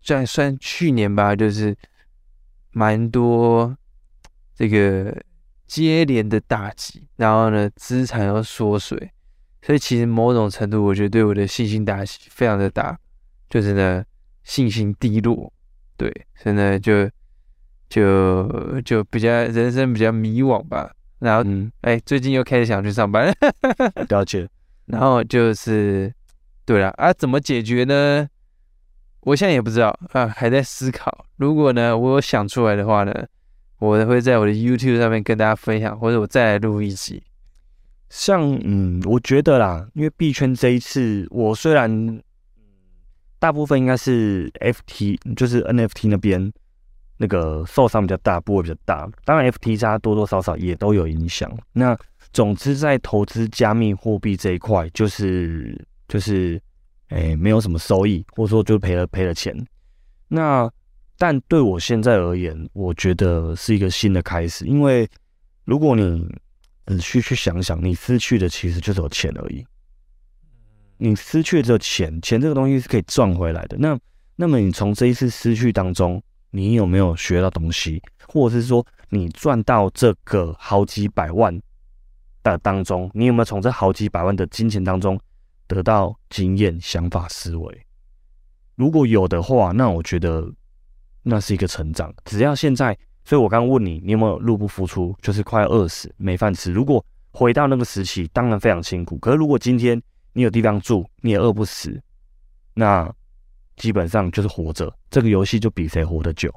[0.00, 1.76] 算算去年吧，就是
[2.70, 3.76] 蛮多
[4.54, 5.16] 这个
[5.66, 9.10] 接连的打击，然后呢资产要缩水，
[9.62, 12.98] 所以其实某种程度，我觉得对我的信心打击非常的大，
[13.50, 14.04] 就是呢
[14.44, 15.52] 信心低落，
[15.96, 17.10] 对，所以呢就
[17.88, 20.92] 就就比较人生比较迷惘吧。
[21.18, 23.34] 然后嗯，哎，最近又开始想去上班，
[24.10, 24.48] 了解。
[24.84, 26.12] 然后就是
[26.66, 28.28] 对了啊，怎么解决呢？
[29.20, 31.26] 我现在也不知道啊，还在思考。
[31.36, 33.26] 如果呢，我有想出来的话呢，
[33.78, 37.22] 我会在我的 YouTube 上面跟大家分享，或者我再来录一集。
[38.08, 42.20] 像嗯，我觉得啦，因为币圈这一次，我虽然
[43.38, 46.52] 大部分应该是 FT，就是 NFT 那边
[47.16, 49.08] 那个受伤比较大，部位比较大。
[49.24, 51.50] 当然，FT 加多多少少也都有影响。
[51.72, 51.98] 那
[52.32, 56.60] 总之，在投资加密货币这一块，就是就是
[57.08, 59.54] 诶，没有什么收益，或者说就赔了赔了钱。
[60.28, 60.70] 那
[61.18, 65.08] 但对我现在而言，我觉得是一个新的开始，因为
[65.64, 66.28] 如果你
[66.86, 69.64] 仔细去想想，你失去的其实就是有钱而已。
[70.98, 73.76] 你失去这钱，钱这个东西是可以赚回来的。
[73.78, 73.98] 那
[74.34, 81.58] 那么你从这一次失去当中，你有没有学到东西，或者是说你赚到这个好几百万
[82.42, 85.20] 的当中，你有没有从这好几百万的金钱当中
[85.66, 87.86] 得到经验、想法、思维？
[88.74, 90.52] 如果有的话，那我觉得
[91.22, 92.14] 那是一个成长。
[92.24, 96.72] 只要现在，所以我刚刚问你，你有没有入不敷出，就是快要饿死、没饭吃？
[96.72, 99.18] 如果回到那个时期，当然非常辛苦。
[99.18, 100.00] 可是如果今天
[100.32, 102.00] 你有地方住，你也饿不死，
[102.74, 103.10] 那
[103.76, 104.94] 基本上就是活着。
[105.10, 106.52] 这个游戏就比谁活得久，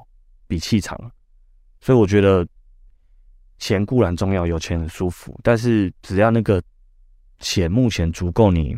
[0.46, 0.98] 比气长。
[1.80, 2.46] 所以我觉得
[3.58, 6.62] 钱固然重要，有钱很舒服，但是只要那个
[7.38, 8.76] 钱目前足够你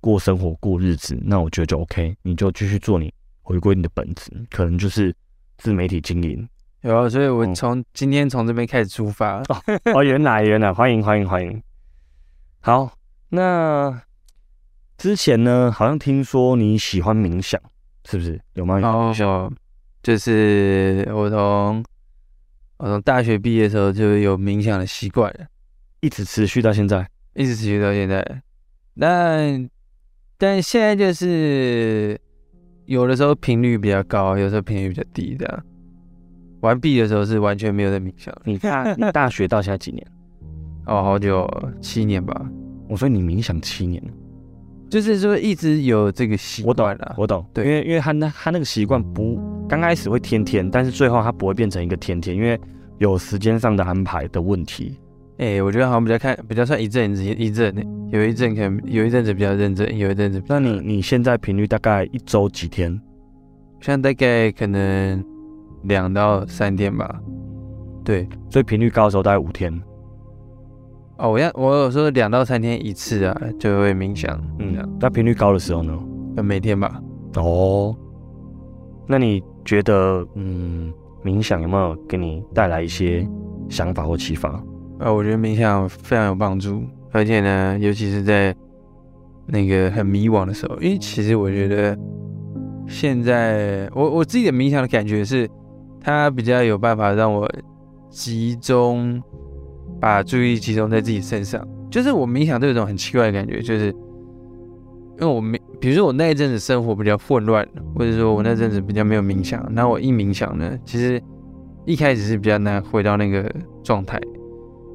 [0.00, 2.16] 过生活、过日子，那我觉得就 OK。
[2.22, 5.14] 你就继续做你回归你的本职，可能就是
[5.58, 6.48] 自媒体经营。
[6.82, 9.42] 有啊，所以我从今天从这边开始出发。
[9.94, 11.62] 哦，原来原来，欢迎欢迎欢迎。
[12.60, 12.92] 好，
[13.28, 14.02] 那。
[14.96, 17.60] 之前呢，好像听说你喜欢冥想，
[18.04, 18.80] 是不是有吗？
[18.80, 19.52] 哦，
[20.02, 21.84] 就是我从
[22.78, 25.46] 我从大学毕业的时候就有冥想的习惯了，
[26.00, 28.42] 一直持续到现在，一直持续到现在。
[28.98, 29.70] 但
[30.38, 32.18] 但现在就是
[32.86, 35.62] 有的时候频率比较高，有时候频率比较低的。
[36.60, 38.32] 完毕的时候是完全没有在冥想。
[38.44, 40.06] 你大 你大学到现在几年？
[40.86, 41.48] 哦，好久，
[41.80, 42.48] 七年吧。
[42.88, 44.02] 我说你冥想七年。
[44.88, 52.58] 就是说一直有这个习惯了，我懂，对，因为因为他那他那个习惯不刚开始会天天，但是最后他不会变成一个天天，因为
[52.96, 54.98] 有时间上的安排的问题。
[55.38, 57.72] 哎，我觉得好像比较看比较算一阵子一阵，
[58.10, 60.42] 有一阵可能有一阵子比较认真，有一阵子。
[60.48, 63.00] 那你你现在频率大概一周几天？
[63.80, 65.24] 现在大概可能
[65.84, 67.20] 两到三天吧。
[68.04, 69.72] 对，所以频率高的时候大概五天。
[71.18, 74.40] 哦，我要我有时候两到三天一次啊，就会冥想。
[74.58, 75.96] 嗯，那频率高的时候呢？
[76.42, 77.00] 每天吧。
[77.36, 77.94] 哦，
[79.06, 80.92] 那你觉得，嗯，
[81.24, 83.24] 冥想有没有给你带来一些
[83.68, 84.60] 想法或启发？
[84.98, 86.82] 呃，我觉得冥想非常有帮助，
[87.12, 88.54] 而且呢，尤其是在
[89.46, 91.96] 那个很迷惘的时候，因为其实我觉得
[92.86, 95.48] 现在我我自己的冥想的感觉是，
[96.00, 97.50] 它比较有办法让我
[98.10, 99.22] 集中。
[100.00, 111.20] 把注意力集中在自己身上，就是我冥想都有种很奇怪的感觉，就是因为我没，比如说我那一阵子生活比较混乱，或者说我那阵子比较没有冥想，那我一冥想呢，其实
[111.84, 114.20] 一开始是比较难回到那个状态，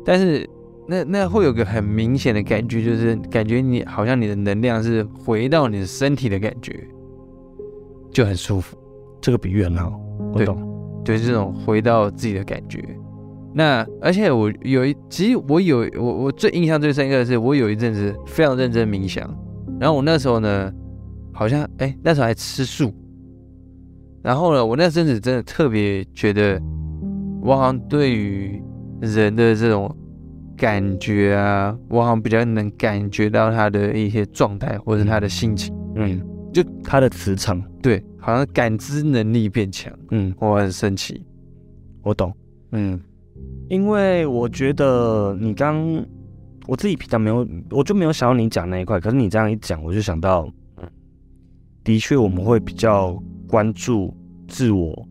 [0.05, 0.49] 但是
[0.87, 6.85] 那那会有个很明显的感觉，就是感觉你好像你的能量是回到你的身体的感觉，
[8.11, 8.77] 就很舒服。
[9.21, 9.97] 这个比喻很好，
[10.33, 10.57] 我懂，
[11.05, 12.83] 就是这种回到自己的感觉。
[13.53, 19.23] 那而且我有一，其实我有我我最印象最深刻的是，我有一阵子非常认真冥想，
[19.79, 20.73] 然后我那时候呢，
[21.31, 22.91] 好像哎那时候还吃素，
[24.21, 26.59] 然后呢，我那阵子真的特别觉得，
[27.41, 28.61] 我好像对于
[29.03, 29.93] 人的这种
[30.55, 36.21] 感觉啊，我好像比较能感觉到他的一些状态或者他的心情，嗯，
[36.53, 41.25] 就他的磁场，对，好像感知能力变强，嗯，我很神奇，
[42.01, 42.33] 我懂，
[42.71, 42.99] 嗯。
[43.69, 45.83] 因为我觉得你刚
[46.67, 48.99] 我自己平常没有，我就没有想到你讲那一块。
[48.99, 50.47] 可是你这样一讲，我就想到，
[51.83, 54.15] 的确我们会比较关注
[54.47, 55.07] 自我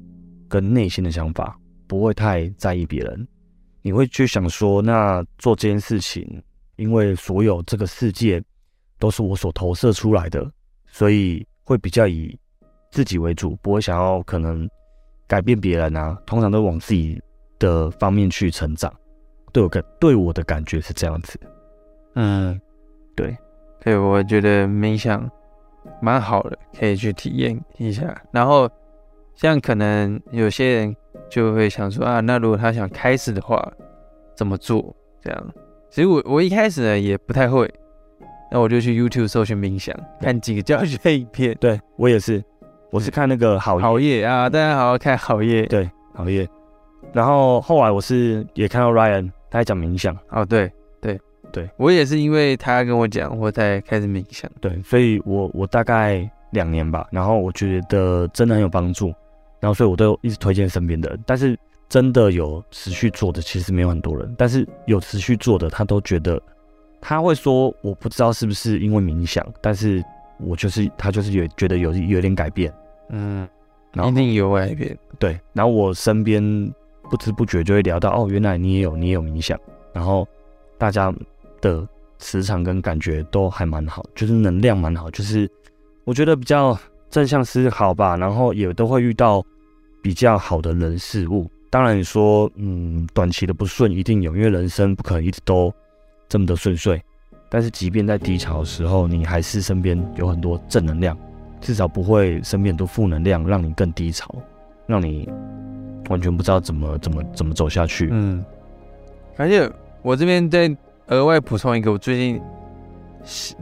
[0.48, 3.26] 跟内心的想法，不会太在意别人。
[3.82, 6.42] 你会去想说，那做这件事情，
[6.76, 8.42] 因为所有这个世界
[8.98, 10.50] 都是我所投射出来的，
[10.86, 12.38] 所以会比较以
[12.90, 14.68] 自己为主，不会想要可能
[15.26, 16.16] 改变别人啊。
[16.24, 17.20] 通常都往自己。
[17.58, 18.92] 的方面去成长，
[19.52, 21.38] 对我感对我的感觉是这样子，
[22.16, 22.60] 嗯，
[23.14, 23.36] 对，
[23.84, 25.30] 对我觉得冥想
[26.00, 28.20] 蛮好的，可以去体验一下。
[28.32, 28.68] 然后
[29.36, 30.96] 像可能有些人
[31.32, 33.66] 就会想说啊，那如果他想开始的话，
[34.36, 34.94] 怎么做？
[35.22, 35.54] 这样，
[35.88, 37.66] 其实我我一开始呢也不太会，
[38.50, 41.56] 那我就去 YouTube 搜寻冥想，看几个教学影片。
[41.58, 42.44] 对我也是，
[42.90, 46.46] 我是看那个好好夜啊，大家好好看好夜，对好夜。
[47.14, 50.70] 然后后来我是也看到 Ryan 他在讲冥想哦，对
[51.00, 51.18] 对
[51.50, 54.50] 对，我也是因为他跟我讲，我才开始冥想。
[54.60, 59.14] 对，所以我我大概两年吧，然后我觉得真的很有帮助，
[59.62, 61.56] 然后所以我都一直推荐身边的人，但是
[61.88, 66.42] 真的有持续做的其实没有很多人，但是有持续做的他都觉得
[67.00, 70.02] 他会说我不知道是不是因为冥想，但是
[70.40, 72.74] 我就是他就是有觉得有有点改变，
[73.10, 73.48] 嗯，
[73.92, 74.98] 然后一定有改变。
[75.20, 76.42] 对，然后我身边
[77.08, 79.56] 不知不觉就会聊到哦，原来你也有你也有冥想，
[79.92, 80.26] 然后
[80.76, 81.14] 大家
[81.60, 81.86] 的
[82.18, 85.48] 磁场跟感觉都还蛮好，就是能量蛮好，就是
[86.04, 86.76] 我觉得比较
[87.10, 89.44] 正向思考吧，然后也都会遇到
[90.02, 91.50] 比较好的人事物。
[91.70, 95.72] 当然你说，嗯，短期的不顺一定有，因为人生不可能一直都
[96.28, 97.00] 这么的顺遂。
[97.48, 101.16] 但是即便在低潮的时候，你还是身边有很多正能量，
[101.60, 104.34] 至少不会身边很多负能量，让你更低潮，
[104.86, 105.28] 让你
[106.10, 108.08] 完全不知道怎么怎么怎么走下去。
[108.10, 108.44] 嗯，
[109.36, 109.70] 而且
[110.02, 110.74] 我这边再
[111.08, 112.40] 额外补充一个，我最近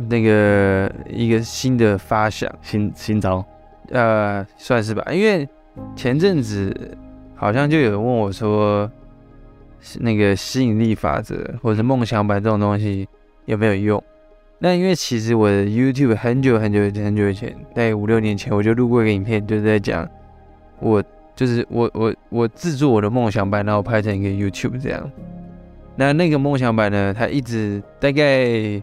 [0.08, 3.44] 那个一个新的发想，新新招，
[3.90, 5.48] 呃，算是吧，因为
[5.96, 6.96] 前阵子
[7.34, 8.90] 好像就有人问我说，
[10.00, 13.08] 那个吸引力法则或者梦想版这种东西
[13.46, 14.02] 有没有用？
[14.58, 20.06] 那因为其实我的 YouTube 很久很久很久以前，在五六年前我就录过一个影片，就是在讲
[20.80, 21.02] 我
[21.34, 25.10] 就是我我我制作我的梦想版，然后拍成一个 YouTube 这样。
[25.96, 28.82] 那那个梦想版呢，它一直大概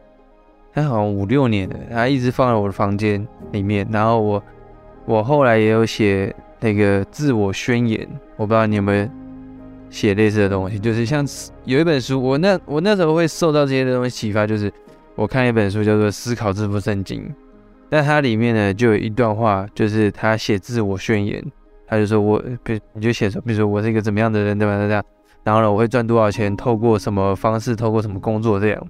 [0.73, 3.87] 它好像五六年了，它一直放在我的房间里面。
[3.91, 4.43] 然后我
[5.05, 9.09] 我后来也有写那个自我宣言，我不知道你有没有
[9.89, 11.25] 写类似的东西，就是像
[11.65, 14.71] 有一本书，我那我那时候会受到这些东西启发，就是
[15.15, 17.21] 我看一本书叫做《思考致富圣经》，
[17.89, 21.43] 那它里面呢就有一段话，就是他写自我宣言，
[21.87, 24.77] 他就说我，比你就写说，比如说我是一个怎么样的人，对吧？
[24.77, 25.03] 这样，
[25.43, 28.87] 然后呢，我会赚多少钱，透过什么方式，透过什么工作这样。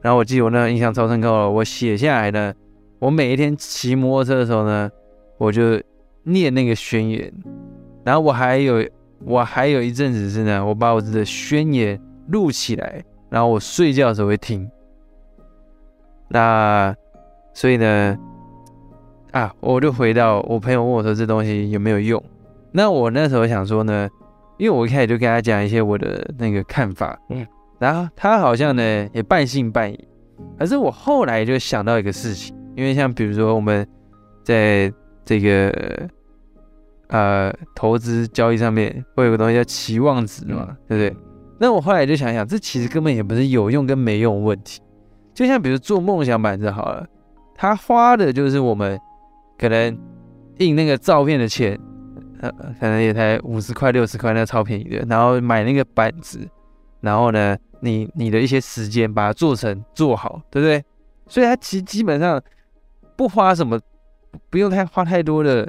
[0.00, 2.54] 然后我记得我那印象超深刻了，我写下来呢，
[3.00, 4.88] 我每一天骑摩托车的时候呢，
[5.38, 5.80] 我就
[6.28, 7.32] 念那个宣言，
[8.04, 8.86] 然后我还有
[9.24, 14.70] 我还有一阵子是呢，我把我的宣言录起来，然后我睡觉的时候会听。
[16.28, 16.94] 那
[17.54, 18.16] 所以呢，
[19.32, 22.22] 啊，我就回到我朋友问我说这东西有没有用？
[22.70, 24.08] 那我那时候想说呢，
[24.58, 27.46] 因为我一开始就跟他讲一些我的那个看法，嗯，
[27.78, 29.98] 然后他好像呢也半信半疑。
[30.58, 33.86] 可是我后来就想到一个事情，因为像比如说我们
[34.44, 34.92] 在
[35.24, 36.08] 这个
[37.08, 41.16] 呃投资交易上面会有个东西叫期望值嘛，对不对？
[41.58, 44.80] 那我后来就想想，这其实根本也不是有用跟没用问题。
[45.34, 47.06] 就像比如做梦想板子好了，
[47.54, 48.98] 他花的就是我们
[49.58, 49.96] 可能
[50.58, 51.78] 印那个照片的钱，
[52.40, 52.50] 呃，
[52.80, 55.04] 可能也才五十块六十块，那超便宜的。
[55.08, 56.40] 然后买那个板子，
[57.00, 60.84] 然后呢，你你的一些时间把它做成做好，对不对？
[61.26, 62.40] 所以它其实基本上
[63.16, 63.78] 不花什么，
[64.50, 65.68] 不用太花太多的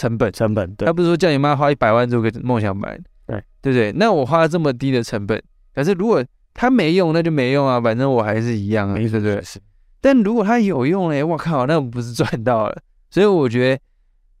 [0.00, 0.32] 成本。
[0.32, 3.92] 成本对他，不是说叫你妈花一百万做个梦想版，对对不对？
[3.92, 5.42] 那我花了这么低的成本，
[5.74, 6.24] 可是如果
[6.54, 9.42] 它没用，那就没用啊，反正我还是一样啊，没对不对？
[9.42, 9.60] 是
[10.00, 12.82] 但如果它有用嘞，我靠，那我不是赚到了？
[13.10, 13.82] 所以我觉得，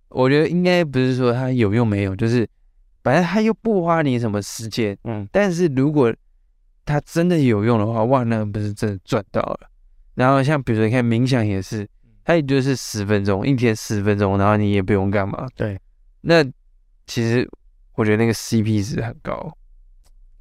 [0.08, 2.48] 我觉得应该不是说它有用没用，就是
[3.02, 6.12] 反正它又不花你什么时间，嗯，但是如果
[6.86, 9.60] 它真的有用的话，哇，那不是真的赚到了。
[10.14, 11.86] 然后像比如说你看冥想也是，
[12.24, 15.46] 它也就是十分钟，一天十分钟，然后你也不用干嘛。
[15.56, 15.78] 对。
[16.22, 16.44] 那
[17.06, 17.48] 其实
[17.94, 19.52] 我觉得那个 CP 值很高。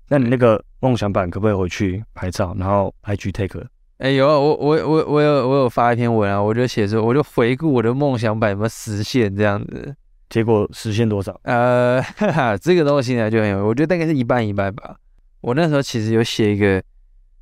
[0.09, 3.65] 那你那个梦想版可不可以回去拍照，然后 IG take？
[3.97, 9.95] 哎、有啊，我我我我有我有发一篇文啊，我就写说，我就回顾我的梦想版有没有实现这样子。
[10.29, 11.37] 结果实现多少？
[11.43, 14.95] 呃， 哈哈，这个东西呢就很有，我觉得大概是一半一半吧。
[15.41, 16.81] 我那时候其实有写一个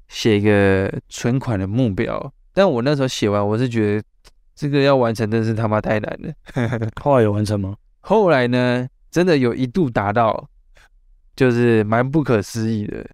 [0.08, 4.04] 写一个存款的目标，但我那时候写完，我是觉得
[4.58, 6.90] 这个要完成真是他妈太难了。
[7.00, 7.76] 后来有完成吗？
[8.00, 10.50] 后来呢，真的有一度达到，
[11.36, 13.08] 就是蛮不可思议的。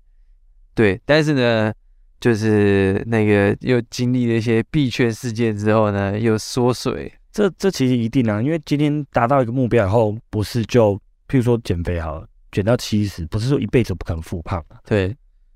[0.74, 1.74] 对，但是呢，
[2.22, 7.12] 就是那个又经历了一些币圈事件之后呢，又缩水。
[7.32, 10.96] 这这其实一定啊，因为今天达到一个目标以后，不是就
[11.28, 14.80] 譬如说减肥好了，减到七十，不是说一辈子不可能复胖啊。
[14.86, 15.14] 对，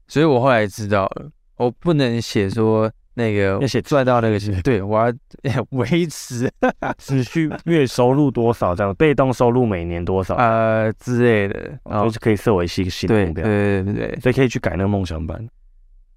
[0.08, 5.12] 所以我后来知道了，我不能写说那个要写赚到那个钱，对我
[5.44, 6.48] 要维持。
[7.00, 15.50] 持续月收入多少这样，被动收入每年多少，呃之类的，然后就可以设为新新目标，对对对，所以可以去改那个梦想版。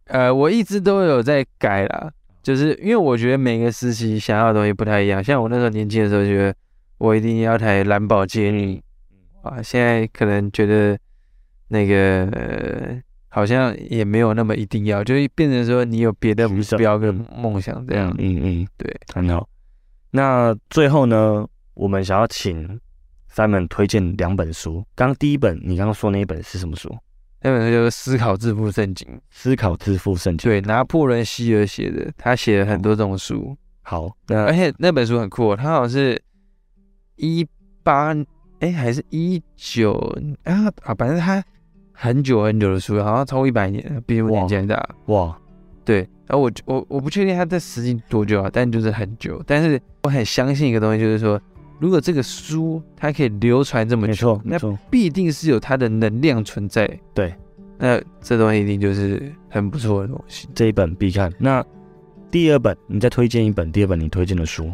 [0.08, 2.10] 呃，我一直都有在改啦，
[2.42, 5.24] 就是因为我觉得每个时期想要的东西不太一样。
[5.24, 6.54] 像我那时候年轻的时候，觉得
[6.98, 8.82] 我一定要台兰博基尼，
[9.42, 10.98] 啊，现在可能觉得
[11.68, 18.14] 那个、呃、好像也没有那么一定要，就是变成说你有别的目标跟嗯梦想这样。
[18.18, 19.48] 嗯嗯，对，很好。
[20.10, 22.80] 那最后呢，我们想要请
[23.32, 24.84] Simon 推荐两本书。
[24.96, 26.92] 刚刚第一本，你刚刚说那一本是什么书？
[27.40, 30.50] 那本书就是《思考致富圣经》，思考致富圣经。
[30.50, 33.56] 对，拿破仑希尔写的，他写了很多这种书。
[33.82, 36.20] 好，那而且那本书很酷，他好像是
[37.16, 37.46] 一
[37.82, 38.14] 八
[38.58, 39.94] 哎还是一九
[40.44, 41.42] 啊啊，反正他
[42.02, 44.88] 很久很久的书，好像超过一百年，比我年纪还大。
[45.08, 45.38] 哇，
[45.84, 49.42] 对，然后我我我不确定它在实际多久啊，但就是很久。
[49.46, 51.38] 但是我很相信一个东西，就是说，
[51.78, 56.88] 如果这个书它可以流传这么没久，错，没那错，必定是有它的能量存在。
[57.12, 57.34] 对，
[57.76, 60.48] 那这东西一定就是很不错的东西。
[60.54, 61.30] 这一本必看。
[61.38, 61.62] 那
[62.30, 64.72] 第二本，你再推荐一本，第二本你推荐的书，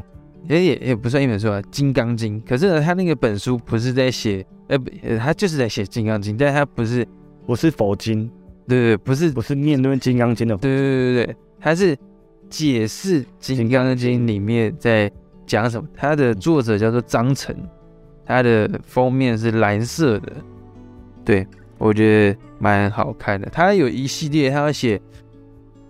[0.49, 2.40] 也也也不算一本书啊，《金刚经》。
[2.49, 7.07] 可是呢，他那个本书不是在写，呃，不，呃他就是在写《金刚经》，但他不是，
[7.47, 8.30] 不是佛经，
[8.66, 10.57] 对对，对不是，不是念那边《金刚经》的。
[10.57, 11.97] 对对对对，他是
[12.49, 15.11] 解释《金刚经》里面在
[15.47, 15.88] 讲什么。
[15.94, 17.57] 他的作者叫做张晨，
[18.24, 20.32] 他的封面是蓝色的，
[21.24, 21.47] 对
[21.78, 23.49] 我觉得蛮好看的。
[23.51, 25.01] 他有一系列，他要写，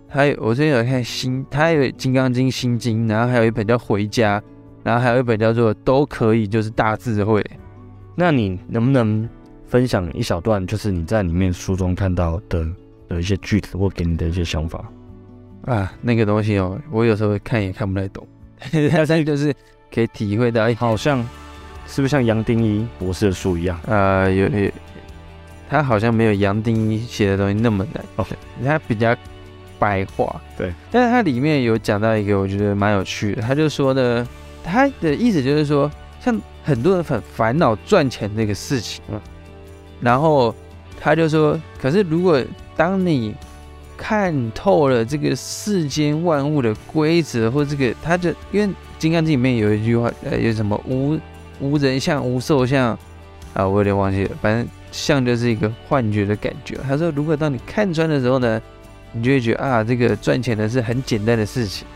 [0.09, 4.39] 他有我最近有看新，他有《金刚经》心经，然后还有一本叫《回家》，
[4.83, 7.43] 然后还有一本叫做《都可以》，就是大智慧。
[8.15, 9.27] 那你能不能
[9.65, 12.65] 分享一小段，就是你在里面书中看到的
[13.09, 14.83] 的一些句子，或给你的一些想法？
[15.65, 18.25] 啊，那个东西哦，我有时候看也看不太懂，
[18.71, 19.53] 但是就是
[19.93, 21.19] 可以体会到，哎，好像
[21.85, 23.77] 是不是像杨定一博士的书一样？
[23.85, 24.71] 呃，有有，
[25.69, 28.25] 他好像没有杨定一写的东西那么难，哦
[28.63, 29.13] 他比较
[29.79, 34.27] 白话，对，但是它里面有讲到一个我觉得蛮有趣的，他就说呢，
[34.63, 39.19] 他的意思就是说，像很多人很烦恼赚钱这个事情，嗯。
[39.99, 40.53] 然后
[40.99, 42.43] 他就说，可是如果
[42.75, 43.33] 当你
[43.97, 48.67] 看透了这个世间万物的规则，或这个，他就因为
[48.99, 51.19] 《金刚经》里面有一句话，呃，有什么无
[51.59, 52.89] 无人相、无兽相
[53.55, 56.77] 啊，我有点忘记了，反正相就是一个幻觉的感觉。
[56.87, 58.61] 他说，如果当你看穿的时候呢，
[59.11, 61.87] 你就会觉得啊，这个赚钱的是很简单的事情。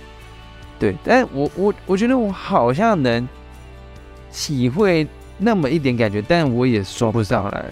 [0.80, 3.28] 对，但我我我觉得我好像能
[4.32, 5.08] 体会
[5.38, 7.66] 那么一点感觉，但我也说不上来。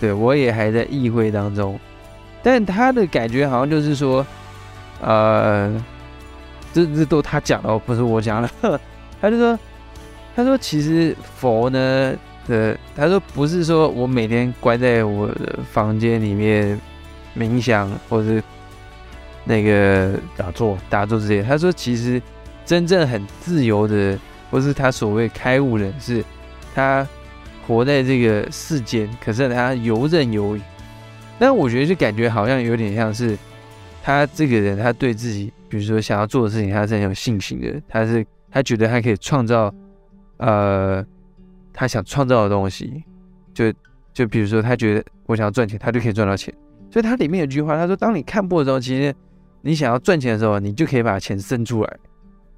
[0.00, 1.78] 对我也还在意会当中，
[2.42, 4.26] 但他的感觉好像就是说，
[5.00, 5.72] 呃，
[6.72, 8.50] 这这都他讲的，不是我讲的。
[9.20, 9.58] 他就说，
[10.34, 12.14] 他说其实佛呢
[12.48, 16.78] 的，他说不是说我每天关在我的房间里面
[17.38, 18.42] 冥想，或是
[19.44, 21.42] 那个打坐，打坐之类。
[21.42, 22.20] 他说其实
[22.64, 24.18] 真正很自由的，
[24.50, 26.24] 或是他所谓开悟人，士
[26.74, 27.06] 他
[27.66, 30.60] 活在这个世间，可是他游刃有余。
[31.38, 33.36] 但我觉得就感觉好像有点像是
[34.02, 37.80] 他这个人，他对自己，比如说想要做的事情，他是很有信心的。
[37.88, 39.74] 他是他觉得他可以创造，
[40.36, 41.04] 呃，
[41.72, 43.02] 他想创造的东西。
[43.52, 43.72] 就
[44.12, 46.54] 就比如说，他觉得我想要赚钱，他就可以赚到钱。
[46.90, 49.14] 所以他里面有句话，他说：“当你看破的时候，其实
[49.64, 51.96] 你想要赚钱的时候，你就可以把钱生出来，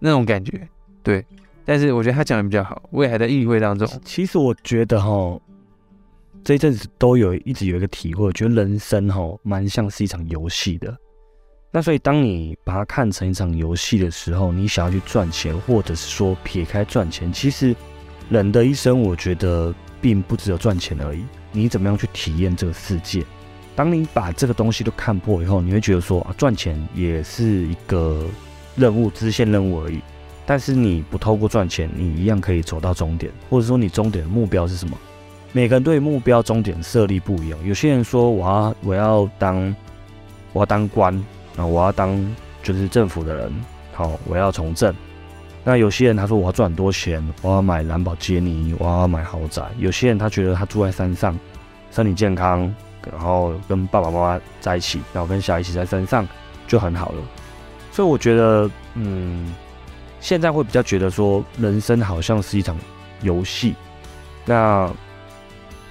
[0.01, 0.69] 那种感觉。”
[1.03, 1.25] 对。
[1.65, 3.89] 但是我觉得他讲的比较好，我也还在意会当中。
[4.05, 5.41] 其实我觉得哈，
[6.45, 10.97] 这一阵子都有一直有一个体会，我觉得人生哈蛮像是一场游戏的。
[11.73, 17.75] 那所以当你把它看成一场游戏的时候，你想要去赚钱，或者是说撇开赚钱，其实
[18.31, 21.25] 人的一生，我觉得并不只有赚钱而已。
[21.51, 23.25] 你怎么样去体验这个世界？
[23.77, 28.24] 当你把这个东西都看破以后，你会觉得说啊，赚钱也是一个
[28.74, 30.01] 任务，支线任务而已。
[30.47, 34.97] 但是你不透过赚钱，你一样可以走到终点，或者说你终点的目标是什么？
[35.53, 37.59] 每个人对目标终点设立不一样。
[37.64, 39.77] 有些人说我要我要当
[40.53, 41.14] 我要当官
[41.57, 43.53] 啊，我要当就是政府的人，
[43.93, 44.95] 好，我要从政。
[45.64, 49.62] 那有些人他说我要赚很多钱，我要买兰博基尼，我要买豪宅。
[49.79, 51.37] 有些人他觉得他住在山上，
[51.91, 52.72] 身体健康，
[53.11, 56.27] 然后跟爸爸妈妈在一起，然后跟小孩一起在山上
[56.67, 57.23] 就很好了。
[57.93, 59.55] 所以我觉得，嗯。
[60.19, 62.77] 现在会比较觉得说，人生好像是一场
[63.21, 63.77] 游戏。
[64.45, 64.91] 那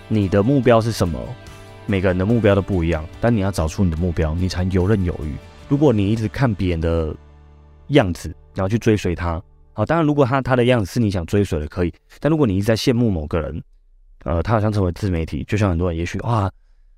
[0.09, 1.17] 你的目标是什么？
[1.85, 5.33] 每个人的目标都不一样，但你要找出你的目标，你才游刃有余。
[5.69, 7.15] 如果你一直看别人的
[7.89, 9.41] 样子，然后去追随他，
[9.71, 11.93] 好，当然如果他他的样子是你想追随的，可以。
[12.19, 13.63] 但如果你一直在羡慕某个人，
[14.23, 16.51] 呃，他好像成为自媒体，就像很多人也许哇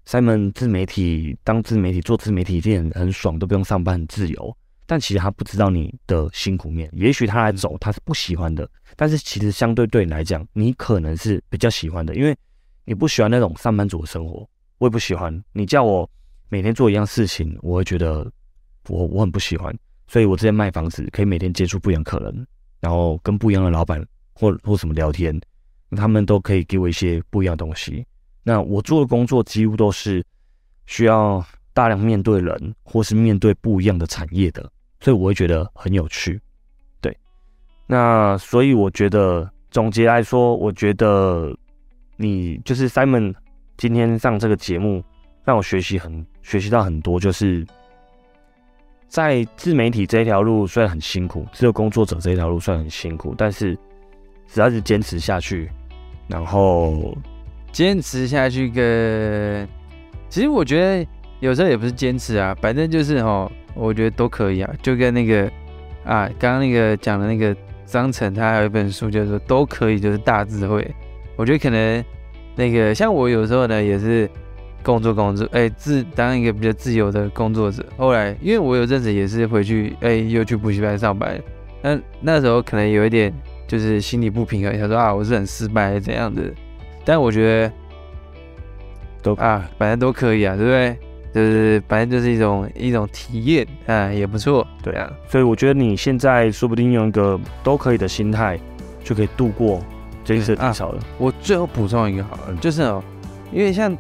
[0.08, 4.58] ，Simon 自媒体当自媒体做自媒体一定很很爽，都不用上班，很自由。
[4.86, 12.34] 但其实他不知道你的辛苦面，也许他来走他是不喜欢的，但是其实相对对你来讲，你可能是比较喜欢的，因为
[12.86, 14.48] 你不喜欢那种上班族的生活，
[14.78, 15.44] 我也不喜欢。
[15.52, 16.10] 你叫我
[16.48, 18.32] 每天做一样事情，我会觉得
[18.88, 19.78] 我我很不喜欢。
[20.08, 22.48] 所以我之前卖房子，可以每天接触不一样客人，
[22.80, 24.02] 然后跟不一样的老板
[24.32, 25.38] 或或什么聊天，
[25.98, 28.06] 他们都可以给我一些不一样的东西。
[28.48, 30.24] 那我做的工作几乎都是
[30.86, 34.62] 需要大量面对人，或是面对不一样的产业的，
[35.02, 36.40] 所以我会觉得很有趣。
[37.02, 37.14] 对，
[37.88, 41.54] 那所以我觉得总结来说，我觉得
[42.16, 43.36] 你就是 Simon
[43.76, 45.04] 今天上这个节目，
[45.44, 47.68] 让我学习很学习到很多，就是
[49.10, 53.78] 在自媒体这一条路虽然很辛苦，自由工作者这一条路虽然很辛苦，但是
[54.48, 55.70] 只要是坚持下去，
[56.30, 57.14] 然后
[57.78, 59.68] 坚持下去跟，
[60.30, 61.08] 其实我觉得
[61.40, 65.44] 有时候也不是坚持啊，反正就是哦，我觉得都可以啊，就跟那个
[66.04, 67.56] 啊，刚刚那个讲的那个
[67.86, 70.90] 张晨，他还有一本书叫做《都可以》，就是大智慧。
[71.36, 72.04] 我觉得可能
[72.56, 74.28] 那个像我有时候呢，也是
[74.82, 77.86] 工作工作，哎，自当一个比较自由的工作者。
[77.96, 81.40] 后来因为我有阵子也是回去，哎，又去补习班上班，
[81.84, 83.32] 那那时候可能有一点
[83.68, 86.42] 就是心理不平衡，他说啊，我是很失败怎样的。
[87.08, 87.72] 但我觉得
[89.22, 90.98] 都啊，反正都可以啊，对不对？
[91.34, 95.10] 就是反正就是一种一种体验啊，也不错，对啊。
[95.30, 98.60] 所以我觉得你现在说不定用一个都可以的心态，
[99.06, 99.82] 就可以度过
[100.26, 101.02] 这一次低潮了。
[101.18, 103.02] 我最后补充一个好了，就是哦，
[103.54, 103.96] 因为像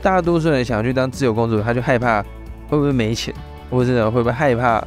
[0.00, 2.22] 大多数人想去当自由工作者，他就害怕
[2.68, 3.34] 会不会没钱，
[3.70, 4.86] 或者是会不会害怕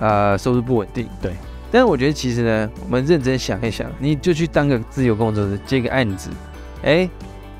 [0.00, 1.06] 啊收入不稳定。
[1.20, 1.30] 对。
[1.70, 6.28] 但是我觉得其实呢，我们认真想一想，你就去当个自由工作者，接个案子，
[6.82, 7.08] 哎，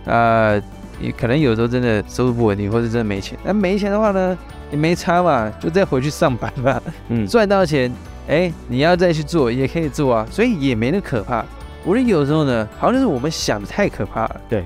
[0.06, 0.60] 啊。
[1.00, 3.36] 也可能有时候真的收入不稳定，或者真的没钱。
[3.42, 4.38] 那没钱的话呢，
[4.70, 6.80] 也没差嘛，就再回去上班吧。
[7.08, 7.92] 嗯，赚到钱，
[8.28, 11.44] 哎，你要再去做也可以做啊，所以也没那可怕。
[11.84, 14.40] 我觉得有时候呢，好像是我们想的太可怕了。
[14.48, 14.64] 对，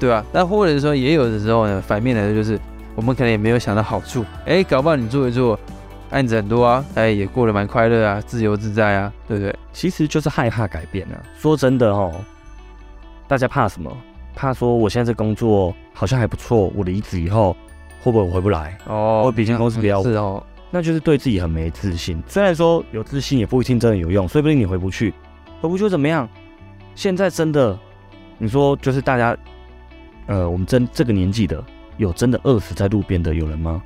[0.00, 0.24] 对吧？
[0.32, 2.58] 那或者说，也有的时候呢，反面来说就是，
[2.94, 4.24] 我们可能也没有想到好处。
[4.46, 5.60] 哎，搞不好你做一做，
[6.08, 9.54] 案子很多啊，哎，也过得蛮快乐啊，自由自在啊，对不对？
[9.74, 11.20] 其实就是害怕改变啊。
[11.38, 12.14] 说真的哦，
[13.28, 13.94] 大家怕什么？
[14.34, 17.56] 怕说我现在这工作好像还不错，我离职以后
[18.02, 18.76] 会不会我回不来？
[18.86, 22.22] 哦，我比前公司比较是哦，那就是对自己很没自信。
[22.26, 25.14] 虽然说有自信也不一定真的有用，说不定你回不去，
[25.62, 26.28] 回不去怎么样？
[26.94, 27.78] 现在真的，
[28.36, 29.34] 你说就是大家，
[30.26, 31.64] 呃，我们真这个年纪的
[31.96, 33.82] 有真的饿死在路边的有人吗？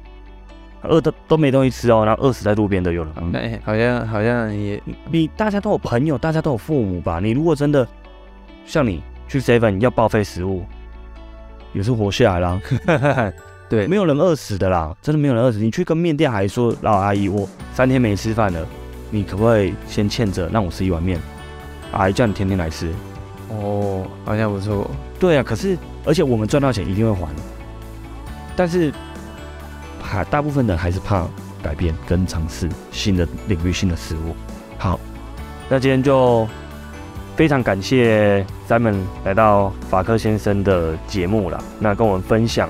[0.83, 3.39] 饿的都没东西吃哦，然后饿死在路边的有人吗？
[3.39, 4.83] 哎，好像好像也
[5.13, 7.21] 你大家都有朋友，大家都有父母吧？
[7.21, 7.87] 你如果真的
[8.67, 9.01] 像你。
[9.31, 10.65] 去 seven 要报废食物，
[11.73, 12.61] 也是活下来了。
[13.71, 15.59] 对，没有人饿死的啦，真的没有人饿死。
[15.59, 18.67] 你去跟面店还说老阿姨，我三天没吃饭了，
[19.09, 21.17] 你可不可以先欠着让我吃一碗面？
[21.93, 22.93] 阿姨叫你天天来吃。
[23.51, 24.91] 哦，好像不错。
[25.21, 27.33] 对啊，可是而且我们赚到钱一定会还，
[28.57, 28.93] 但是
[30.03, 31.25] 还大部分人还是怕
[31.63, 34.35] 改变跟尝试新的领域、新的食物。
[34.77, 34.99] 好，
[35.69, 36.49] 那今天就。
[37.41, 42.69] 非常感谢 Simon 来到法克先生的节目了，那跟我们分享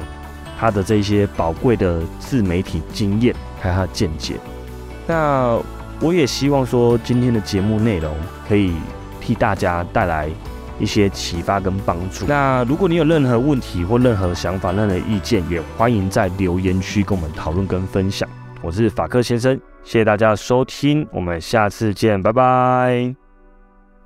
[0.57, 4.37] 他的这些宝贵的自媒体经验还有他的见解。
[5.09, 5.61] 那
[6.01, 8.15] 我也希望说今天的节目内容
[8.49, 8.73] 可以
[9.21, 10.31] 替大家带来
[10.79, 12.25] 一些启发跟帮助。
[12.29, 18.29] 那如果你有任何问题或任何想法、任何意见，也欢迎在留言区跟我们讨论跟分享。
[18.63, 19.53] 我是法克先生，
[19.83, 23.30] 谢谢大家收听，我们下次见，拜拜。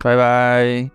[0.04, 0.93] 拜拜。